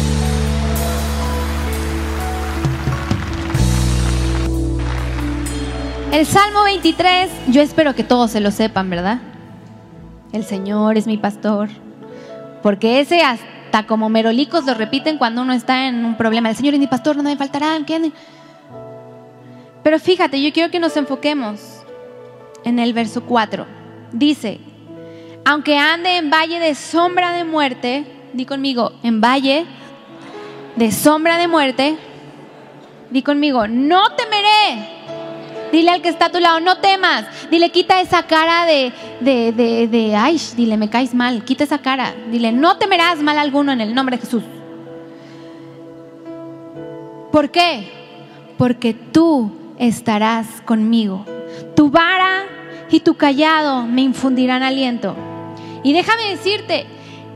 [6.11, 9.19] El Salmo 23, yo espero que todos se lo sepan, ¿verdad?
[10.33, 11.69] El Señor es mi pastor.
[12.63, 16.49] Porque ese hasta como merolicos lo repiten cuando uno está en un problema.
[16.49, 17.79] El Señor es mi pastor, no me faltará.
[19.83, 21.83] Pero fíjate, yo quiero que nos enfoquemos
[22.65, 23.67] en el verso 4.
[24.11, 24.61] Dice,
[25.45, 29.67] aunque ande en valle de sombra de muerte, di conmigo, en valle
[30.75, 31.99] de sombra de muerte,
[33.11, 34.99] di conmigo, no temeré
[35.73, 37.25] Dile al que está a tu lado, no temas.
[37.51, 41.45] Dile, quita esa cara de, de, de, de, ay, dile, me caes mal.
[41.45, 42.15] Quita esa cara.
[42.31, 44.43] Dile, no temerás mal alguno en el nombre de Jesús.
[47.33, 47.93] ¿Por qué?
[48.57, 51.25] Porque tú estarás conmigo.
[51.77, 52.45] Tu vara
[52.91, 55.15] y tu callado me infundirán aliento.
[55.83, 56.87] Y déjame decirte,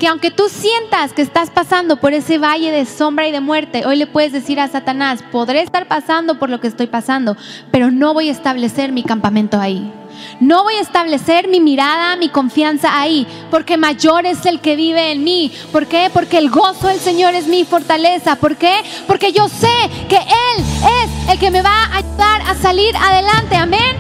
[0.03, 3.87] que aunque tú sientas que estás pasando por ese valle de sombra y de muerte,
[3.87, 7.37] hoy le puedes decir a Satanás, podré estar pasando por lo que estoy pasando,
[7.71, 9.93] pero no voy a establecer mi campamento ahí.
[10.41, 15.13] No voy a establecer mi mirada, mi confianza ahí, porque mayor es el que vive
[15.13, 15.53] en mí.
[15.71, 16.11] ¿Por qué?
[16.13, 18.35] Porque el gozo del Señor es mi fortaleza.
[18.35, 18.83] ¿Por qué?
[19.07, 19.69] Porque yo sé
[20.09, 20.65] que Él
[21.05, 23.55] es el que me va a ayudar a salir adelante.
[23.55, 23.97] Amén.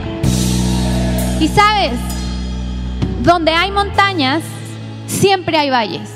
[1.38, 1.92] Y sabes,
[3.22, 4.42] donde hay montañas,
[5.12, 6.10] siempre hay valles.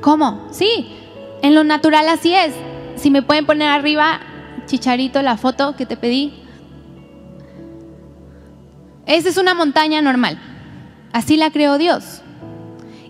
[0.00, 0.48] ¿Cómo?
[0.50, 0.94] Sí,
[1.42, 2.52] en lo natural así es.
[2.96, 4.20] Si me pueden poner arriba,
[4.66, 6.34] chicharito, la foto que te pedí.
[9.06, 10.38] Esa es una montaña normal.
[11.12, 12.22] Así la creó Dios.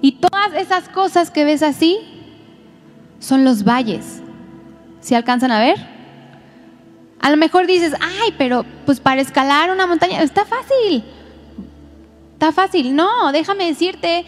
[0.01, 1.99] Y todas esas cosas que ves así
[3.19, 4.23] son los valles.
[5.01, 5.77] ¿Si alcanzan a ver?
[7.21, 11.05] A lo mejor dices, ay, pero pues para escalar una montaña está fácil.
[12.43, 12.97] Está fácil.
[12.97, 14.25] No, déjame decirte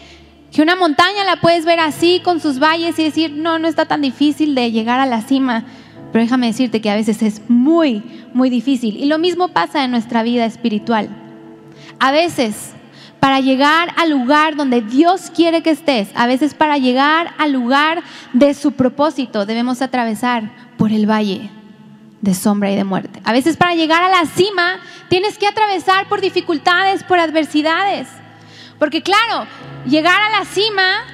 [0.49, 3.87] que una montaña la puedes ver así con sus valles y decir, no, no está
[3.87, 5.65] tan difícil de llegar a la cima.
[6.13, 8.01] Pero déjame decirte que a veces es muy,
[8.33, 8.95] muy difícil.
[8.95, 11.09] Y lo mismo pasa en nuestra vida espiritual.
[11.99, 12.71] A veces,
[13.19, 18.01] para llegar al lugar donde Dios quiere que estés, a veces para llegar al lugar
[18.31, 21.51] de su propósito, debemos atravesar por el valle
[22.25, 23.21] de sombra y de muerte.
[23.23, 28.09] A veces para llegar a la cima tienes que atravesar por dificultades, por adversidades.
[28.77, 29.47] Porque claro,
[29.85, 31.05] llegar a la cima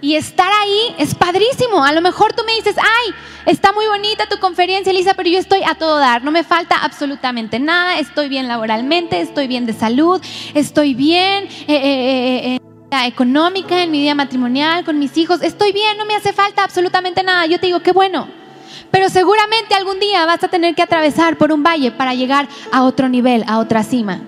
[0.00, 1.84] y estar ahí es padrísimo.
[1.84, 3.14] A lo mejor tú me dices, ay,
[3.46, 6.76] está muy bonita tu conferencia, Elisa, pero yo estoy a todo dar, no me falta
[6.76, 10.20] absolutamente nada, estoy bien laboralmente, estoy bien de salud,
[10.54, 15.96] estoy bien eh, eh, eh, económica, en mi vida matrimonial, con mis hijos, estoy bien,
[15.98, 17.46] no me hace falta absolutamente nada.
[17.46, 18.45] Yo te digo, qué bueno.
[18.90, 22.82] Pero seguramente algún día vas a tener que atravesar por un valle para llegar a
[22.84, 24.20] otro nivel, a otra cima.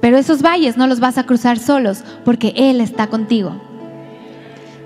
[0.00, 3.73] Pero esos valles no los vas a cruzar solos porque Él está contigo.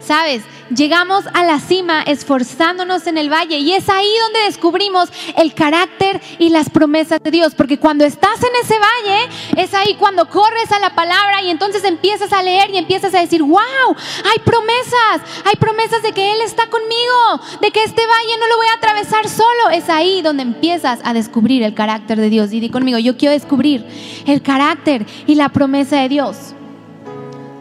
[0.01, 0.43] ¿Sabes?
[0.75, 6.21] Llegamos a la cima esforzándonos en el valle y es ahí donde descubrimos el carácter
[6.39, 10.71] y las promesas de Dios, porque cuando estás en ese valle es ahí cuando corres
[10.71, 13.97] a la palabra y entonces empiezas a leer y empiezas a decir, wow,
[14.31, 18.57] hay promesas, hay promesas de que Él está conmigo, de que este valle no lo
[18.57, 19.71] voy a atravesar solo.
[19.73, 22.53] Es ahí donde empiezas a descubrir el carácter de Dios.
[22.53, 23.87] Y di conmigo, yo quiero descubrir
[24.27, 26.37] el carácter y la promesa de Dios.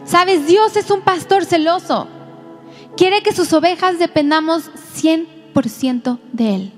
[0.04, 2.08] Sabes, Dios es un pastor celoso.
[2.98, 6.72] Quiere que sus ovejas dependamos 100% de Él.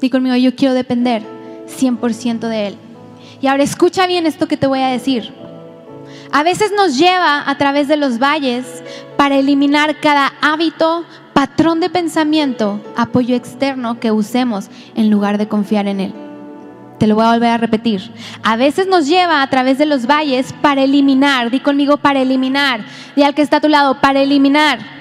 [0.00, 1.22] Dí conmigo, yo quiero depender
[1.68, 2.76] 100% de Él.
[3.40, 5.32] Y ahora escucha bien esto que te voy a decir.
[6.32, 8.82] A veces nos lleva a través de los valles
[9.16, 11.04] para eliminar cada hábito,
[11.34, 16.27] patrón de pensamiento, apoyo externo que usemos en lugar de confiar en Él.
[16.98, 18.12] Te lo voy a volver a repetir.
[18.42, 22.80] A veces nos lleva a través de los valles para eliminar, di conmigo para eliminar,
[23.14, 24.98] di al que está a tu lado, para eliminar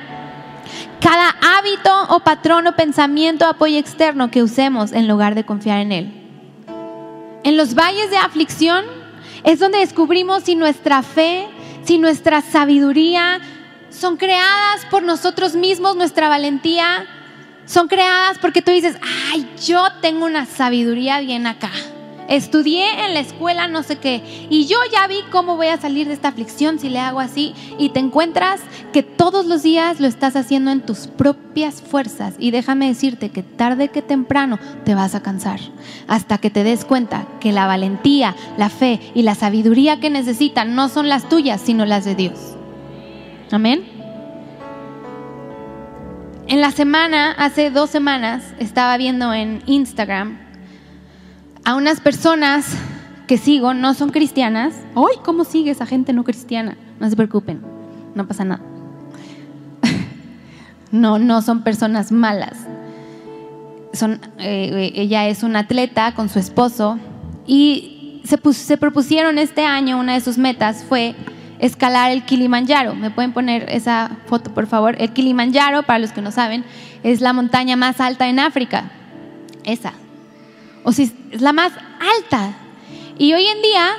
[1.00, 5.80] cada hábito o patrón o pensamiento o apoyo externo que usemos en lugar de confiar
[5.80, 6.12] en Él.
[7.44, 8.86] En los valles de aflicción
[9.44, 11.48] es donde descubrimos si nuestra fe,
[11.84, 13.40] si nuestra sabiduría
[13.90, 17.06] son creadas por nosotros mismos, nuestra valentía,
[17.68, 18.98] son creadas porque tú dices,
[19.32, 21.70] ay, yo tengo una sabiduría bien acá.
[22.30, 26.08] Estudié en la escuela no sé qué y yo ya vi cómo voy a salir
[26.08, 28.60] de esta aflicción si le hago así y te encuentras
[28.92, 33.44] que todos los días lo estás haciendo en tus propias fuerzas y déjame decirte que
[33.44, 35.62] tarde que temprano te vas a cansar
[36.10, 40.76] hasta que te des cuenta que la valentía, la fe y la sabiduría que necesitan
[40.76, 42.58] no son las tuyas sino las de Dios.
[43.52, 43.97] Amén.
[46.50, 50.38] En la semana, hace dos semanas, estaba viendo en Instagram
[51.66, 52.74] a unas personas
[53.28, 54.74] que sigo, no son cristianas.
[54.96, 56.78] ¡Ay, cómo sigue esa gente no cristiana!
[57.02, 57.62] No se preocupen,
[58.16, 58.64] no pasa nada.
[60.90, 62.58] No, no son personas malas.
[63.92, 66.98] Son, eh, ella es una atleta con su esposo
[67.46, 71.14] y se propusieron este año, una de sus metas fue
[71.60, 72.96] escalar el Kilimanjaro.
[72.96, 74.96] ¿Me pueden poner esa foto, por favor?
[75.00, 76.64] El Kilimanjaro, para los que no saben,
[77.04, 78.92] es la montaña más alta en África.
[79.64, 79.94] Esa.
[80.84, 81.74] O sea, es la más
[82.18, 82.54] alta.
[83.18, 83.90] Y hoy en día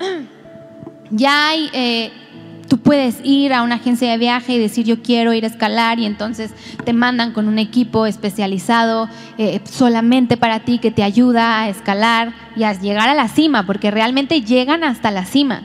[1.10, 2.12] ya hay, eh,
[2.68, 5.98] tú puedes ir a una agencia de viaje y decir yo quiero ir a escalar
[5.98, 6.52] y entonces
[6.84, 12.32] te mandan con un equipo especializado eh, solamente para ti que te ayuda a escalar
[12.56, 15.62] y a llegar a la cima, porque realmente llegan hasta la cima.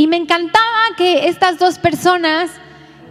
[0.00, 2.50] Y me encantaba que estas dos personas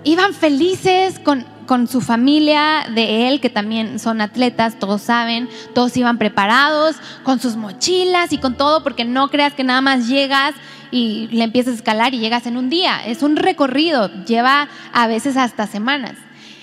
[0.03, 1.45] iban felices con,
[1.87, 7.57] su familia de él, que también son atletas, todos saben, todos iban preparados, con sus
[7.57, 10.55] mochilas y con todo, porque no creas que nada más llegas
[10.89, 13.05] y le empiezas a escalar y llegas en un día.
[13.05, 16.15] Es un recorrido, lleva a veces hasta semanas.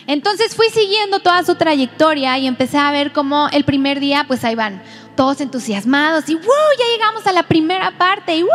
[0.06, 4.44] Entonces fui siguiendo toda su trayectoria y empecé a ver cómo el primer día, pues
[4.44, 4.80] ahí van
[5.16, 6.44] todos entusiasmados y ¡wow!
[6.78, 8.50] Ya llegamos a la primera parte y ¡wow!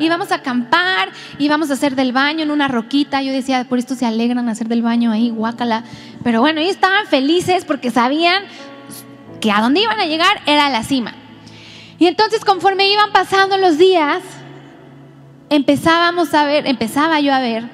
[0.00, 3.22] Y vamos a acampar y vamos a hacer del baño en una roquita.
[3.22, 5.84] Yo decía, por esto se alegran hacer del baño ahí, guácala.
[6.24, 8.44] Pero bueno, ellos estaban felices porque sabían
[9.40, 11.14] que a dónde iban a llegar era la cima.
[12.00, 14.22] Y entonces conforme iban pasando los días,
[15.48, 17.64] empezábamos a ver, empezaba yo a ver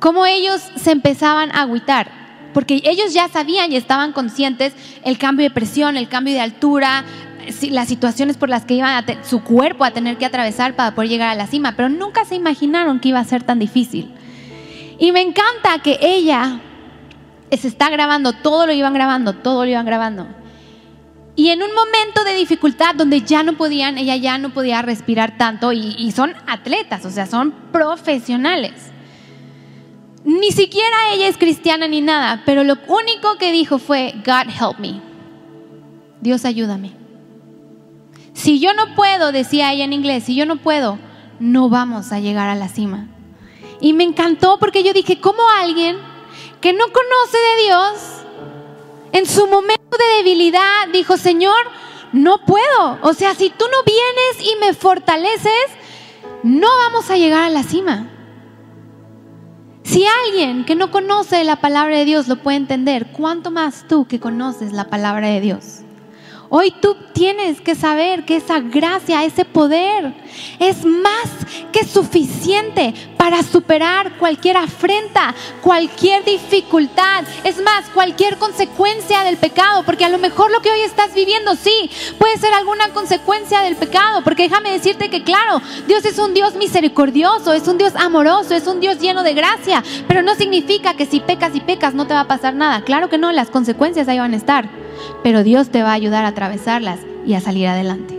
[0.00, 2.25] cómo ellos se empezaban a agüitar
[2.56, 4.72] porque ellos ya sabían y estaban conscientes
[5.04, 7.04] el cambio de presión, el cambio de altura,
[7.68, 11.28] las situaciones por las que iba su cuerpo a tener que atravesar para poder llegar
[11.28, 14.10] a la cima, pero nunca se imaginaron que iba a ser tan difícil.
[14.98, 16.62] Y me encanta que ella
[17.50, 20.26] se está grabando, todo lo iban grabando, todo lo iban grabando.
[21.34, 25.36] Y en un momento de dificultad donde ya no podían, ella ya no podía respirar
[25.36, 28.95] tanto y, y son atletas, o sea, son profesionales.
[30.26, 34.80] Ni siquiera ella es cristiana ni nada, pero lo único que dijo fue, God help
[34.80, 35.00] me.
[36.20, 36.90] Dios ayúdame.
[38.32, 40.98] Si yo no puedo, decía ella en inglés, si yo no puedo,
[41.38, 43.06] no vamos a llegar a la cima.
[43.80, 45.96] Y me encantó porque yo dije, ¿cómo alguien
[46.60, 47.92] que no conoce de Dios,
[49.12, 51.54] en su momento de debilidad, dijo, Señor,
[52.12, 52.98] no puedo.
[53.02, 55.66] O sea, si tú no vienes y me fortaleces,
[56.42, 58.10] no vamos a llegar a la cima.
[59.86, 64.08] Si alguien que no conoce la palabra de Dios lo puede entender, ¿cuánto más tú
[64.08, 65.85] que conoces la palabra de Dios?
[66.48, 70.14] Hoy tú tienes que saber que esa gracia, ese poder
[70.60, 71.28] es más
[71.72, 80.04] que suficiente para superar cualquier afrenta, cualquier dificultad, es más, cualquier consecuencia del pecado, porque
[80.04, 84.22] a lo mejor lo que hoy estás viviendo sí puede ser alguna consecuencia del pecado,
[84.22, 88.66] porque déjame decirte que claro, Dios es un Dios misericordioso, es un Dios amoroso, es
[88.68, 92.14] un Dios lleno de gracia, pero no significa que si pecas y pecas no te
[92.14, 94.85] va a pasar nada, claro que no, las consecuencias ahí van a estar,
[95.22, 98.18] pero Dios te va a ayudar a atravesarlas y a salir adelante.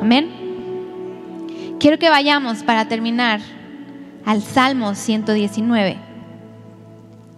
[0.00, 0.30] Amén.
[1.80, 3.40] Quiero que vayamos para terminar
[4.24, 5.96] al Salmo 119.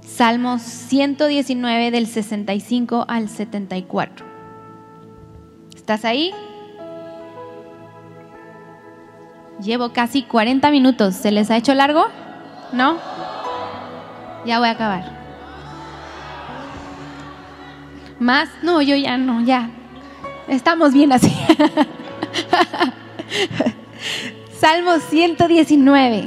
[0.01, 4.27] Salmos 119 del 65 al 74.
[5.75, 6.33] ¿Estás ahí?
[9.63, 11.15] Llevo casi 40 minutos.
[11.15, 12.07] ¿Se les ha hecho largo?
[12.73, 12.97] ¿No?
[14.47, 15.20] Ya voy a acabar.
[18.21, 18.51] ¿Más?
[18.63, 19.71] No, yo ya no, ya.
[20.47, 21.33] Estamos bien así.
[24.61, 26.25] Salmo 119,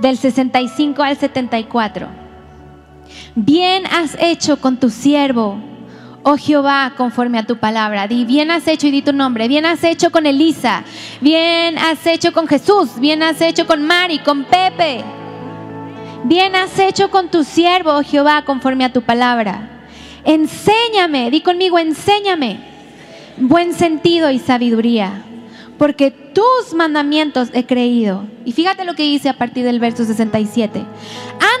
[0.00, 2.08] del 65 al 74.
[3.36, 5.60] Bien has hecho con tu siervo,
[6.24, 8.08] oh Jehová, conforme a tu palabra.
[8.08, 9.46] Di, bien has hecho y di tu nombre.
[9.46, 10.82] Bien has hecho con Elisa.
[11.20, 12.98] Bien has hecho con Jesús.
[12.98, 15.04] Bien has hecho con Mari, con Pepe.
[16.24, 19.68] Bien has hecho con tu siervo, oh Jehová, conforme a tu palabra.
[20.24, 22.72] Enséñame, di conmigo, enséñame
[23.36, 25.22] buen sentido y sabiduría,
[25.78, 28.24] porque tus mandamientos he creído.
[28.44, 30.84] Y fíjate lo que dice a partir del verso 67.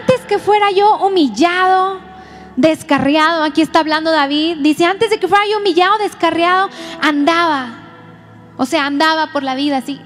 [0.00, 2.00] Antes que fuera yo humillado,
[2.56, 6.68] descarriado, aquí está hablando David, dice, antes de que fuera yo humillado, descarriado,
[7.00, 7.78] andaba.
[8.56, 10.00] O sea, andaba por la vida así.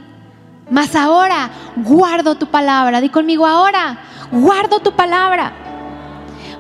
[0.70, 3.00] Mas ahora guardo tu palabra.
[3.00, 3.98] Di conmigo, ahora
[4.32, 5.52] guardo tu palabra.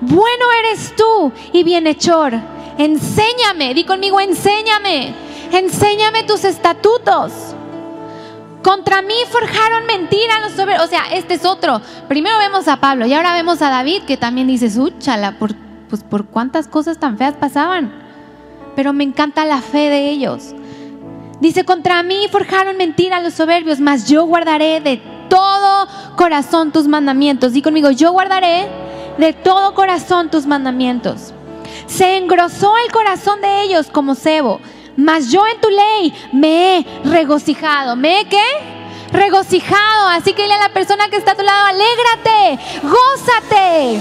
[0.00, 2.34] Bueno eres tú y bienhechor.
[2.78, 5.14] Enséñame, di conmigo, enséñame.
[5.52, 7.32] Enséñame tus estatutos.
[8.62, 10.84] Contra mí forjaron mentira los soberbios.
[10.84, 11.80] O sea, este es otro.
[12.08, 15.54] Primero vemos a Pablo y ahora vemos a David que también dice, úchala, por,
[15.88, 17.92] pues por cuántas cosas tan feas pasaban.
[18.74, 20.54] Pero me encanta la fe de ellos.
[21.40, 25.86] Dice, contra mí forjaron mentira los soberbios, mas yo guardaré de todo
[26.16, 27.52] corazón tus mandamientos.
[27.52, 28.66] Di conmigo, yo guardaré
[29.18, 31.32] de todo corazón tus mandamientos.
[31.86, 34.60] Se engrosó el corazón de ellos como cebo,
[34.96, 37.96] mas yo en tu ley me he regocijado.
[37.96, 38.44] ¿Me he qué?
[39.12, 40.08] Regocijado.
[40.08, 44.00] Así que dile a la persona que está a tu lado, alégrate, gózate.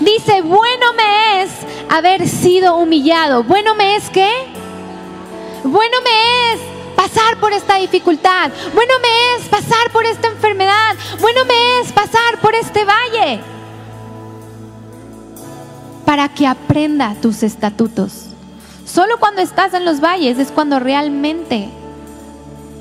[0.00, 1.50] Dice, bueno me es
[1.88, 3.44] haber sido humillado.
[3.44, 4.30] Bueno me es qué?
[5.62, 6.60] Bueno me es
[6.96, 8.50] pasar por esta dificultad.
[8.74, 10.96] Bueno me es pasar por esta enfermedad.
[11.20, 13.53] Bueno me es pasar por este valle
[16.04, 18.30] para que aprenda tus estatutos.
[18.84, 21.68] Solo cuando estás en los valles es cuando realmente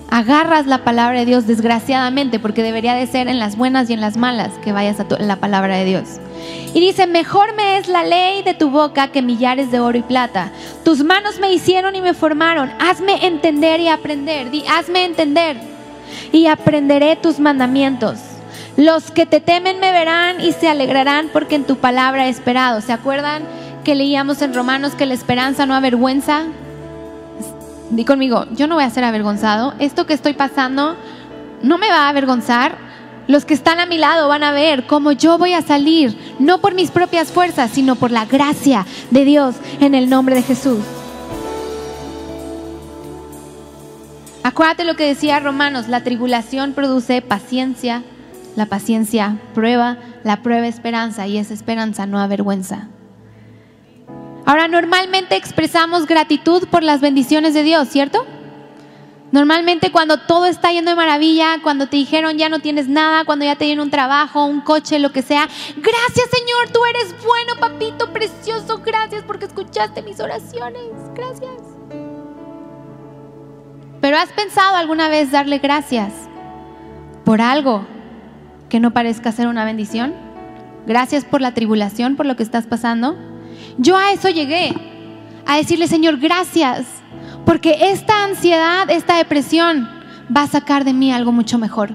[0.10, 4.02] agarras la palabra de Dios, desgraciadamente, porque debería de ser en las buenas y en
[4.02, 6.20] las malas que vayas a la palabra de Dios.
[6.74, 10.04] Y dice, mejor me es la ley de tu boca que millares de oro y
[10.04, 10.52] plata.
[10.84, 12.72] Tus manos me hicieron y me formaron.
[12.80, 14.52] Hazme entender y aprender.
[14.52, 15.58] Di, hazme entender
[16.32, 18.20] y aprenderé tus mandamientos.
[18.78, 22.82] Los que te temen me verán y se alegrarán porque en tu palabra he esperado.
[22.82, 23.44] ¿Se acuerdan
[23.84, 26.46] que leíamos en Romanos que la esperanza no avergüenza?
[27.92, 29.76] Di conmigo, yo no voy a ser avergonzado.
[29.78, 30.96] Esto que estoy pasando
[31.62, 32.76] no me va a avergonzar.
[33.28, 36.60] Los que están a mi lado van a ver cómo yo voy a salir, no
[36.60, 40.80] por mis propias fuerzas, sino por la gracia de Dios en el nombre de Jesús.
[44.44, 48.04] Acuérdate lo que decía Romanos, la tribulación produce paciencia,
[48.56, 52.88] la paciencia prueba, la prueba esperanza y esa esperanza no avergüenza.
[54.46, 58.26] Ahora, normalmente expresamos gratitud por las bendiciones de Dios, ¿cierto?
[59.34, 63.46] Normalmente cuando todo está yendo de maravilla, cuando te dijeron ya no tienes nada, cuando
[63.46, 67.56] ya te dieron un trabajo, un coche, lo que sea, gracias Señor, tú eres bueno,
[67.60, 70.84] papito precioso, gracias porque escuchaste mis oraciones,
[71.16, 71.50] gracias.
[74.02, 76.14] Pero ¿has pensado alguna vez darle gracias
[77.26, 77.88] por algo
[78.74, 80.16] que no parezca ser una bendición?
[80.88, 83.16] Gracias por la tribulación, por lo que estás pasando.
[83.78, 84.74] Yo a eso llegué,
[85.46, 86.88] a decirle, Señor, gracias,
[87.46, 89.88] porque esta ansiedad, esta depresión
[90.36, 91.92] va a sacar de mí algo mucho mejor.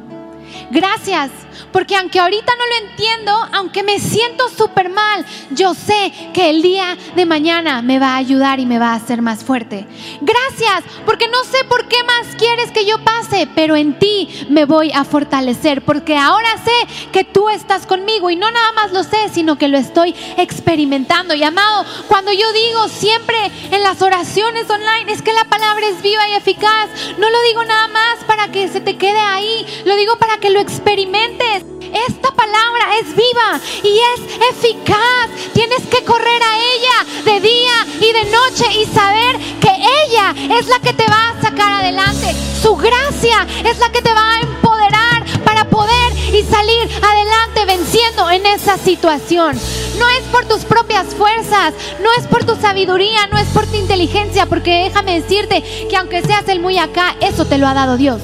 [0.70, 1.32] Gracias,
[1.72, 6.62] Porque aunque ahorita no lo entiendo, aunque me siento súper mal, yo sé que el
[6.62, 9.86] día de mañana me va a ayudar y me va a hacer más fuerte.
[10.20, 14.64] Gracias, porque no sé por qué más quieres que yo pase, pero en ti me
[14.64, 19.02] voy a fortalecer, porque ahora sé que tú estás conmigo y no nada más lo
[19.02, 21.34] sé, sino que lo estoy experimentando.
[21.34, 23.36] Y amado, cuando yo digo siempre
[23.70, 26.88] en las oraciones online, es que la palabra es viva y eficaz,
[27.18, 30.50] no lo digo nada más para que se te quede ahí, lo digo para que
[30.50, 31.47] lo experimentes.
[31.56, 34.20] Esta palabra es viva y es
[34.50, 35.28] eficaz.
[35.54, 39.70] Tienes que correr a ella de día y de noche y saber que
[40.04, 42.34] ella es la que te va a sacar adelante.
[42.62, 48.30] Su gracia es la que te va a empoderar para poder y salir adelante venciendo
[48.30, 49.58] en esa situación.
[49.98, 53.76] No es por tus propias fuerzas, no es por tu sabiduría, no es por tu
[53.76, 57.96] inteligencia, porque déjame decirte que aunque seas el muy acá, eso te lo ha dado
[57.96, 58.20] Dios.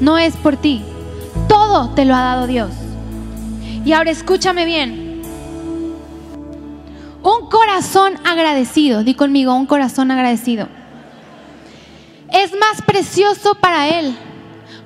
[0.00, 0.84] No es por ti,
[1.58, 2.70] todo te lo ha dado Dios.
[3.84, 5.22] Y ahora escúchame bien.
[7.22, 10.68] Un corazón agradecido, di conmigo, un corazón agradecido.
[12.32, 14.16] Es más precioso para Él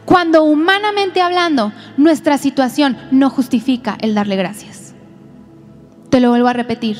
[0.06, 4.94] cuando humanamente hablando nuestra situación no justifica el darle gracias.
[6.08, 6.96] Te lo vuelvo a repetir.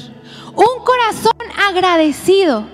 [0.55, 2.67] Un corazón agradecido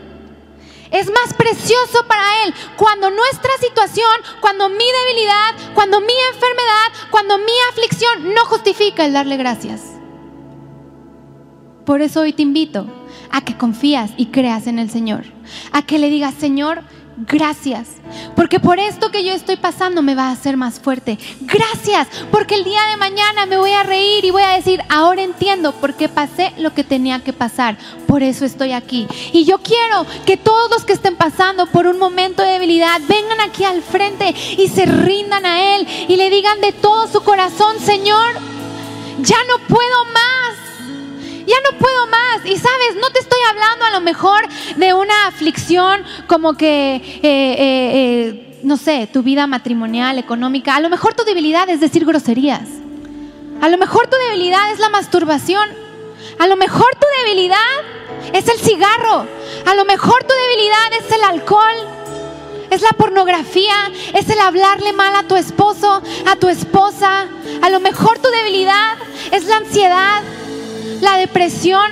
[0.91, 4.07] es más precioso para Él cuando nuestra situación,
[4.41, 9.83] cuando mi debilidad, cuando mi enfermedad, cuando mi aflicción no justifica el darle gracias.
[11.85, 12.87] Por eso hoy te invito
[13.31, 15.25] a que confías y creas en el Señor.
[15.73, 16.83] A que le digas, Señor,
[17.27, 17.89] Gracias,
[18.37, 21.19] porque por esto que yo estoy pasando me va a hacer más fuerte.
[21.41, 25.23] Gracias, porque el día de mañana me voy a reír y voy a decir, ahora
[25.23, 27.77] entiendo por qué pasé lo que tenía que pasar.
[28.07, 29.09] Por eso estoy aquí.
[29.33, 33.41] Y yo quiero que todos los que estén pasando por un momento de debilidad vengan
[33.41, 37.81] aquí al frente y se rindan a Él y le digan de todo su corazón,
[37.81, 38.35] Señor,
[39.19, 40.68] ya no puedo más
[41.49, 42.45] ya no puedo más.
[42.45, 44.47] Y sabes, no te estoy hablando a lo mejor
[44.77, 50.77] de una aflicción como que, eh, eh, eh, no sé, tu vida matrimonial, económica.
[50.77, 52.69] A lo mejor tu debilidad es decir groserías.
[53.61, 55.69] A lo mejor tu debilidad es la masturbación.
[56.39, 57.57] A lo mejor tu debilidad
[58.33, 59.27] es el cigarro.
[59.67, 61.95] A lo mejor tu debilidad es el alcohol.
[62.71, 67.27] Es la pornografía, es el hablarle mal a tu esposo, a tu esposa.
[67.63, 68.99] A lo mejor tu debilidad
[69.33, 70.23] es la ansiedad,
[71.01, 71.91] la depresión,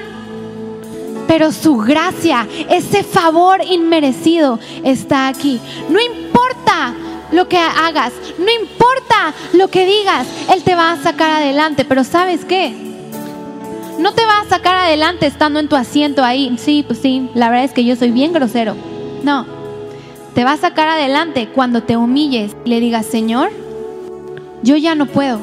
[1.27, 5.61] pero su gracia, ese favor inmerecido está aquí.
[5.89, 6.95] No importa
[7.33, 12.05] lo que hagas, no importa lo que digas, Él te va a sacar adelante, pero
[12.05, 12.87] ¿sabes qué?
[13.99, 16.55] No te va a sacar adelante estando en tu asiento ahí.
[16.59, 18.77] Sí, pues sí, la verdad es que yo soy bien grosero.
[19.23, 19.47] No,
[20.35, 23.51] te va a sacar adelante cuando te humilles y le digas, Señor,
[24.63, 25.41] yo ya no puedo.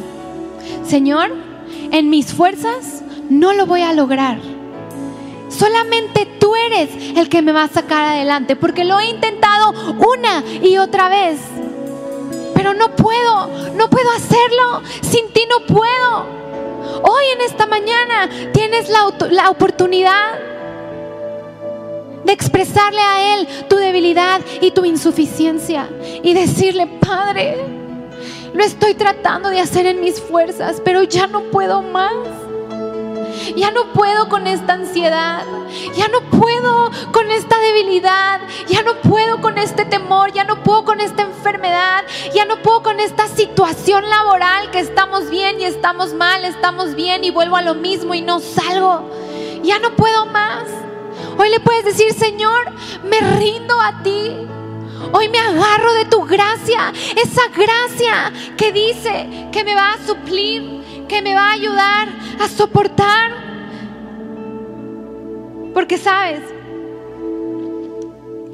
[0.86, 1.34] Señor,
[1.92, 4.40] en mis fuerzas no lo voy a lograr.
[5.50, 10.44] Solamente tú eres el que me va a sacar adelante, porque lo he intentado una
[10.62, 11.40] y otra vez.
[12.56, 14.82] Pero no puedo, no puedo hacerlo.
[15.02, 16.26] Sin ti no puedo.
[17.04, 20.40] Hoy en esta mañana tienes la, la oportunidad
[22.24, 25.90] de expresarle a Él tu debilidad y tu insuficiencia
[26.24, 27.58] y decirle, Padre,
[28.54, 32.14] lo estoy tratando de hacer en mis fuerzas, pero ya no puedo más.
[33.56, 35.44] Ya no puedo con esta ansiedad.
[35.96, 38.42] Ya no puedo con esta debilidad.
[38.68, 40.32] Ya no puedo con este temor.
[40.34, 42.04] Ya no puedo con esta enfermedad.
[42.34, 46.46] Ya no puedo con esta situación laboral que estamos bien y estamos mal.
[46.46, 49.10] Estamos bien y vuelvo a lo mismo y no salgo.
[49.64, 50.64] Ya no puedo más.
[51.38, 52.72] Hoy le puedes decir, Señor,
[53.04, 54.48] me rindo a ti.
[55.12, 60.83] Hoy me agarro de tu gracia, esa gracia que dice que me va a suplir,
[61.08, 63.32] que me va a ayudar a soportar.
[65.74, 66.42] Porque sabes,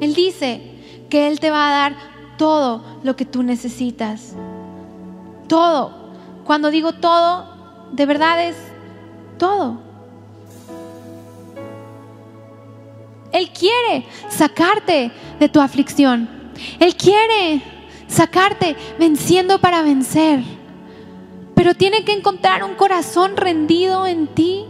[0.00, 0.60] Él dice
[1.08, 1.96] que Él te va a dar
[2.38, 4.34] todo lo que tú necesitas.
[5.46, 5.92] Todo.
[6.44, 8.56] Cuando digo todo, de verdad es
[9.38, 9.80] todo.
[13.32, 16.28] Él quiere sacarte de tu aflicción.
[16.78, 17.62] Él quiere
[18.08, 20.42] sacarte venciendo para vencer
[21.60, 24.64] pero tiene que encontrar un corazón rendido en ti.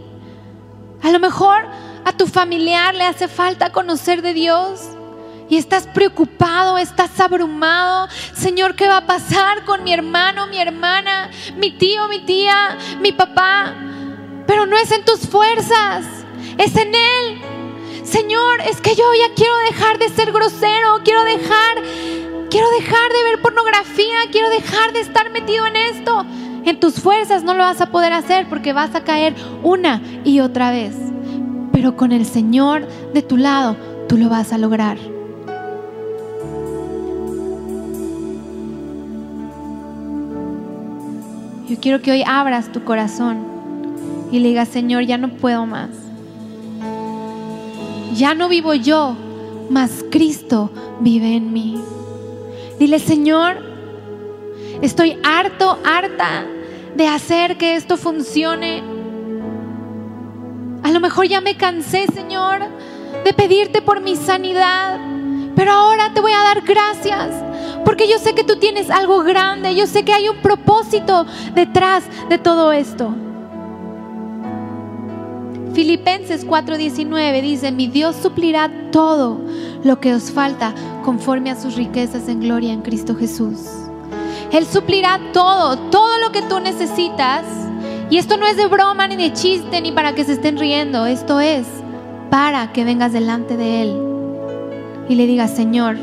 [1.01, 1.65] A lo mejor
[2.03, 4.89] a tu familiar le hace falta conocer de Dios
[5.47, 8.09] y estás preocupado, estás abrumado.
[8.35, 13.13] Señor, ¿qué va a pasar con mi hermano, mi hermana, mi tío, mi tía, mi
[13.13, 13.73] papá?
[14.45, 16.05] Pero no es en tus fuerzas,
[16.57, 17.41] es en Él.
[18.03, 21.83] Señor, es que yo ya quiero dejar de ser grosero, quiero dejar,
[22.49, 26.25] quiero dejar de ver pornografía, quiero dejar de estar metido en esto.
[26.63, 29.33] En tus fuerzas no lo vas a poder hacer porque vas a caer
[29.63, 30.95] una y otra vez.
[31.71, 33.75] Pero con el Señor de tu lado,
[34.07, 34.97] tú lo vas a lograr.
[41.67, 43.39] Yo quiero que hoy abras tu corazón
[44.31, 45.89] y le digas, Señor, ya no puedo más.
[48.13, 49.15] Ya no vivo yo,
[49.69, 51.81] mas Cristo vive en mí.
[52.77, 53.70] Dile, Señor,
[54.81, 56.45] estoy harto, harta
[56.95, 58.83] de hacer que esto funcione.
[60.83, 62.61] A lo mejor ya me cansé, Señor,
[63.23, 64.99] de pedirte por mi sanidad,
[65.55, 67.33] pero ahora te voy a dar gracias
[67.83, 72.03] porque yo sé que tú tienes algo grande, yo sé que hay un propósito detrás
[72.29, 73.13] de todo esto.
[75.73, 79.39] Filipenses 4:19 dice, mi Dios suplirá todo
[79.83, 80.73] lo que os falta
[81.03, 83.90] conforme a sus riquezas en gloria en Cristo Jesús.
[84.51, 87.45] Él suplirá todo, todo lo que tú necesitas.
[88.09, 91.05] Y esto no es de broma ni de chiste ni para que se estén riendo,
[91.05, 91.65] esto es
[92.29, 94.11] para que vengas delante de Él
[95.11, 95.97] y le digas, Señor,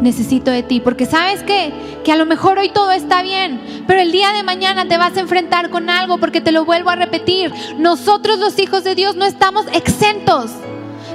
[0.00, 0.80] necesito de ti.
[0.80, 1.72] Porque sabes qué?
[2.04, 5.16] Que a lo mejor hoy todo está bien, pero el día de mañana te vas
[5.16, 7.52] a enfrentar con algo porque te lo vuelvo a repetir.
[7.78, 10.50] Nosotros los hijos de Dios no estamos exentos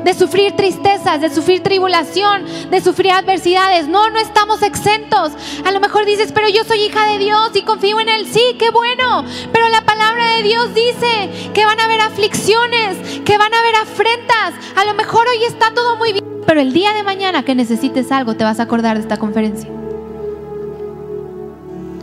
[0.04, 3.88] de sufrir tristezas, de sufrir tribulación, de sufrir adversidades.
[3.88, 5.32] No, no estamos exentos.
[5.66, 8.26] A lo mejor dices, pero yo soy hija de Dios y confío en Él.
[8.32, 9.26] Sí, qué bueno.
[9.52, 13.76] Pero la palabra de Dios dice que van a haber aflicciones, que van a haber
[13.76, 14.54] afrentas.
[14.76, 18.12] A lo mejor hoy está todo muy bien, pero el día de mañana que necesites
[18.12, 19.70] algo te vas a acordar de esta conferencia.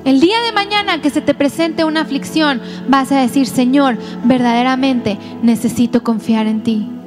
[0.04, 5.18] El día de mañana que se te presente una aflicción, vas a decir, Señor, verdaderamente
[5.42, 6.97] necesito confiar en ti.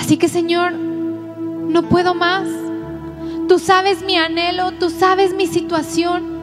[0.00, 2.48] Así que Señor, no puedo más.
[3.48, 6.40] Tú sabes mi anhelo, tú sabes mi situación.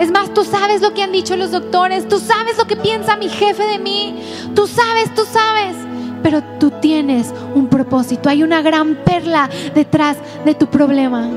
[0.00, 3.16] Es más, tú sabes lo que han dicho los doctores, tú sabes lo que piensa
[3.16, 4.20] mi jefe de mí,
[4.54, 5.76] tú sabes, tú sabes.
[6.22, 11.30] Pero tú tienes un propósito, hay una gran perla detrás de tu problema.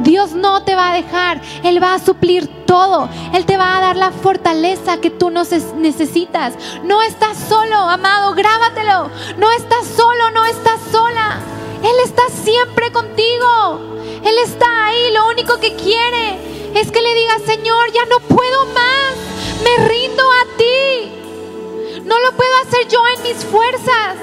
[0.00, 3.80] Dios no te va a dejar, Él va a suplir todo, Él te va a
[3.80, 6.54] dar la fortaleza que tú necesitas.
[6.84, 9.10] No estás solo, amado, grábatelo.
[9.38, 11.38] No estás solo, no estás sola.
[11.82, 13.80] Él está siempre contigo.
[14.24, 16.38] Él está ahí, lo único que quiere
[16.74, 19.14] es que le digas, Señor, ya no puedo más,
[19.62, 22.02] me rindo a ti.
[22.04, 24.16] No lo puedo hacer yo en mis fuerzas,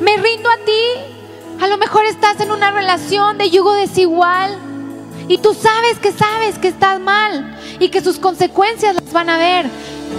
[0.00, 1.62] me rindo a ti.
[1.62, 4.71] A lo mejor estás en una relación de yugo desigual
[5.28, 9.38] y tú sabes que sabes que estás mal y que sus consecuencias las van a
[9.38, 9.66] ver.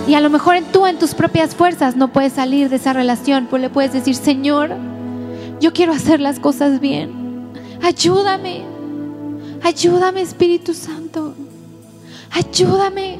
[0.08, 3.48] Y a lo mejor tú, en tus propias fuerzas, no puedes salir de esa relación,
[3.50, 4.72] pues le puedes decir, Señor,
[5.60, 7.52] yo quiero hacer las cosas bien.
[7.82, 8.64] Ayúdame.
[9.62, 11.36] Ayúdame, Espíritu Santo.
[12.32, 13.20] Ayúdame.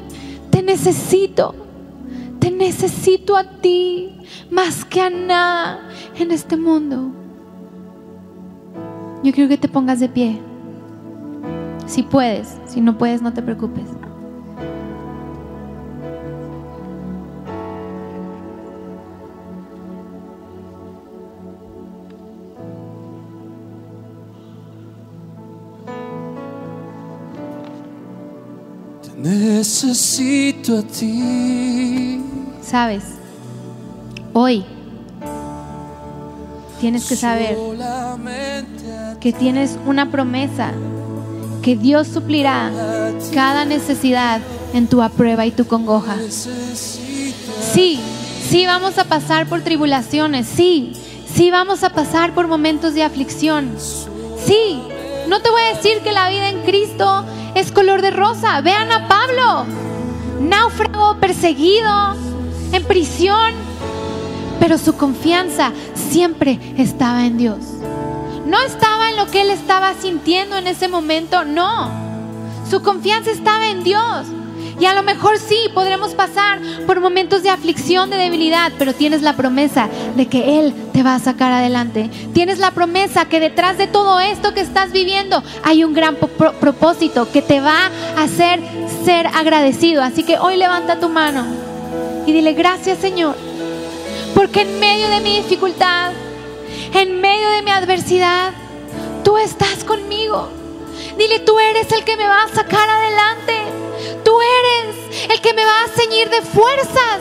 [0.50, 1.54] Te necesito.
[2.38, 4.12] Te necesito a ti
[4.50, 7.12] más que a nada en este mundo.
[9.22, 10.38] Yo quiero que te pongas de pie.
[11.86, 13.88] Si puedes, si no puedes, no te preocupes.
[29.24, 32.20] necesito a ti.
[32.62, 33.04] Sabes,
[34.34, 34.64] hoy
[36.80, 37.56] tienes que saber
[39.20, 40.72] que tienes una promesa
[41.64, 42.70] que Dios suplirá
[43.32, 44.42] cada necesidad
[44.74, 46.16] en tu aprueba y tu congoja.
[46.28, 48.00] Sí,
[48.46, 50.92] sí vamos a pasar por tribulaciones, sí,
[51.34, 53.76] sí vamos a pasar por momentos de aflicción.
[54.44, 54.82] Sí,
[55.26, 58.60] no te voy a decir que la vida en Cristo es color de rosa.
[58.60, 59.64] Vean a Pablo,
[60.40, 62.14] náufrago, perseguido,
[62.72, 63.54] en prisión,
[64.60, 67.56] pero su confianza siempre estaba en Dios.
[68.54, 71.90] No estaba en lo que él estaba sintiendo en ese momento, no.
[72.70, 74.28] Su confianza estaba en Dios.
[74.78, 79.22] Y a lo mejor sí, podremos pasar por momentos de aflicción, de debilidad, pero tienes
[79.22, 82.08] la promesa de que Él te va a sacar adelante.
[82.32, 87.28] Tienes la promesa que detrás de todo esto que estás viviendo hay un gran propósito
[87.32, 88.60] que te va a hacer
[89.04, 90.00] ser agradecido.
[90.00, 91.44] Así que hoy levanta tu mano
[92.24, 93.34] y dile gracias Señor,
[94.32, 96.12] porque en medio de mi dificultad,
[96.94, 98.52] en medio de mi adversidad,
[99.24, 100.48] tú estás conmigo.
[101.18, 103.64] Dile, tú eres el que me va a sacar adelante.
[104.24, 107.20] Tú eres el que me va a ceñir de fuerzas.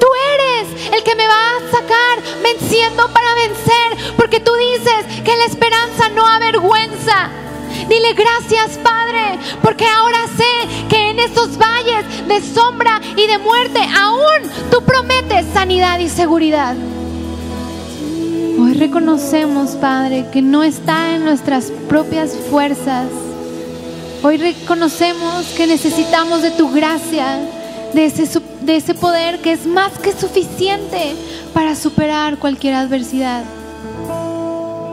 [0.00, 4.14] Tú eres el que me va a sacar venciendo para vencer.
[4.16, 7.30] Porque tú dices que la esperanza no avergüenza.
[7.88, 13.80] Dile gracias Padre, porque ahora sé que en estos valles de sombra y de muerte,
[13.98, 16.76] aún tú prometes sanidad y seguridad.
[18.72, 23.04] Hoy reconocemos, Padre, que no está en nuestras propias fuerzas.
[24.22, 27.38] Hoy reconocemos que necesitamos de tu gracia,
[27.92, 31.14] de ese, de ese poder que es más que suficiente
[31.52, 33.44] para superar cualquier adversidad.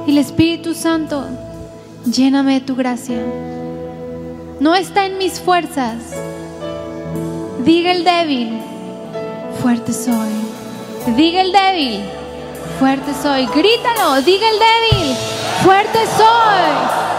[0.05, 1.25] Y el Espíritu Santo,
[2.05, 3.23] lléname de tu gracia.
[4.59, 5.95] No está en mis fuerzas.
[7.63, 8.59] Diga el débil,
[9.61, 10.33] fuerte soy.
[11.15, 12.01] Diga el débil,
[12.79, 13.45] fuerte soy.
[13.47, 15.15] Grítalo, diga el débil,
[15.63, 17.09] fuerte soy.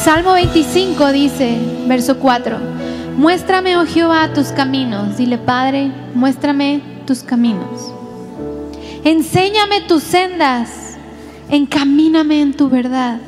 [0.00, 2.56] Salmo 25 dice, verso 4,
[3.16, 5.16] muéstrame, oh Jehová, tus caminos.
[5.16, 7.92] Dile, Padre, muéstrame tus caminos.
[9.04, 10.96] Enséñame tus sendas,
[11.50, 13.18] encamíname en tu verdad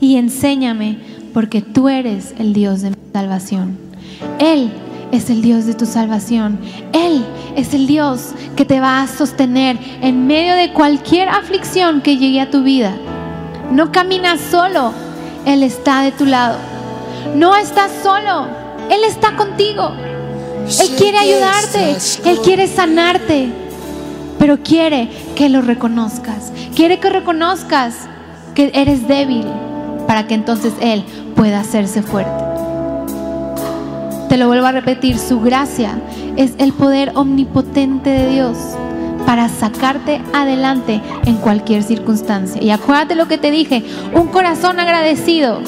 [0.00, 0.98] y enséñame
[1.34, 3.76] porque tú eres el Dios de mi salvación.
[4.38, 4.70] Él
[5.12, 6.58] es el Dios de tu salvación.
[6.92, 7.24] Él
[7.56, 12.40] es el Dios que te va a sostener en medio de cualquier aflicción que llegue
[12.40, 12.94] a tu vida.
[13.70, 14.92] No caminas solo,
[15.44, 16.58] Él está de tu lado.
[17.34, 18.46] No estás solo,
[18.90, 19.92] Él está contigo.
[20.80, 23.48] Él quiere ayudarte, Él quiere sanarte,
[24.38, 26.52] pero quiere que lo reconozcas.
[26.74, 27.94] Quiere que reconozcas
[28.54, 29.46] que eres débil
[30.06, 31.04] para que entonces Él
[31.34, 32.47] pueda hacerse fuerte.
[34.28, 35.98] Te lo vuelvo a repetir, su gracia
[36.36, 38.58] es el poder omnipotente de Dios
[39.24, 42.62] para sacarte adelante en cualquier circunstancia.
[42.62, 45.60] Y acuérdate lo que te dije, un corazón agradecido.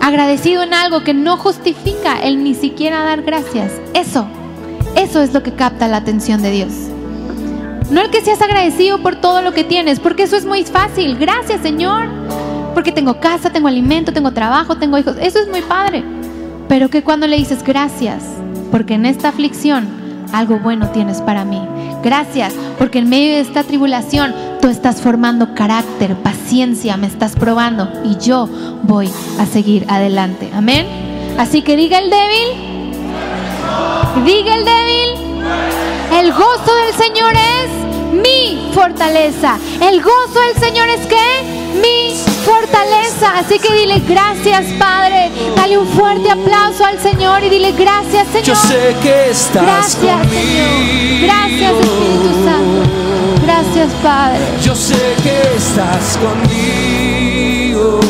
[0.00, 3.72] Agradecido en algo que no justifica el ni siquiera dar gracias.
[3.94, 4.26] Eso,
[4.96, 6.72] eso es lo que capta la atención de Dios.
[7.90, 11.16] No el que seas agradecido por todo lo que tienes, porque eso es muy fácil.
[11.16, 12.08] Gracias, Señor.
[12.76, 15.16] Porque tengo casa, tengo alimento, tengo trabajo, tengo hijos.
[15.18, 16.04] Eso es muy padre.
[16.68, 18.22] Pero que cuando le dices gracias,
[18.70, 19.88] porque en esta aflicción
[20.34, 21.58] algo bueno tienes para mí.
[22.02, 27.88] Gracias, porque en medio de esta tribulación tú estás formando carácter, paciencia, me estás probando
[28.04, 28.46] y yo
[28.82, 29.10] voy
[29.40, 30.50] a seguir adelante.
[30.54, 30.84] Amén.
[31.38, 32.48] Así que diga el débil,
[34.22, 35.40] diga el débil,
[36.20, 39.58] el gozo del Señor es mi fortaleza.
[39.80, 41.16] El gozo del Señor es que
[41.80, 42.14] mi
[42.44, 43.38] fortaleza.
[43.38, 45.30] Así que dile gracias, Padre.
[45.56, 48.44] Dale un fuerte aplauso al Señor y dile gracias, Señor.
[48.44, 50.30] Yo sé que estás Gracias, conmigo.
[50.30, 51.22] Señor.
[51.22, 52.82] Gracias, Espíritu Santo.
[53.44, 54.38] Gracias, Padre.
[54.62, 58.00] Yo sé que estás conmigo.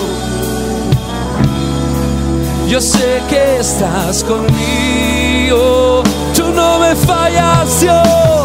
[2.69, 6.03] Yo sé que estás conmigo.
[6.35, 8.36] Tú no me fallas, Dios.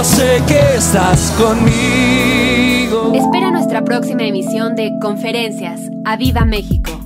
[0.00, 3.12] Yo sé que estás conmigo.
[3.12, 5.90] Espera nuestra próxima emisión de Conferencias.
[6.06, 6.99] ¡A Viva México!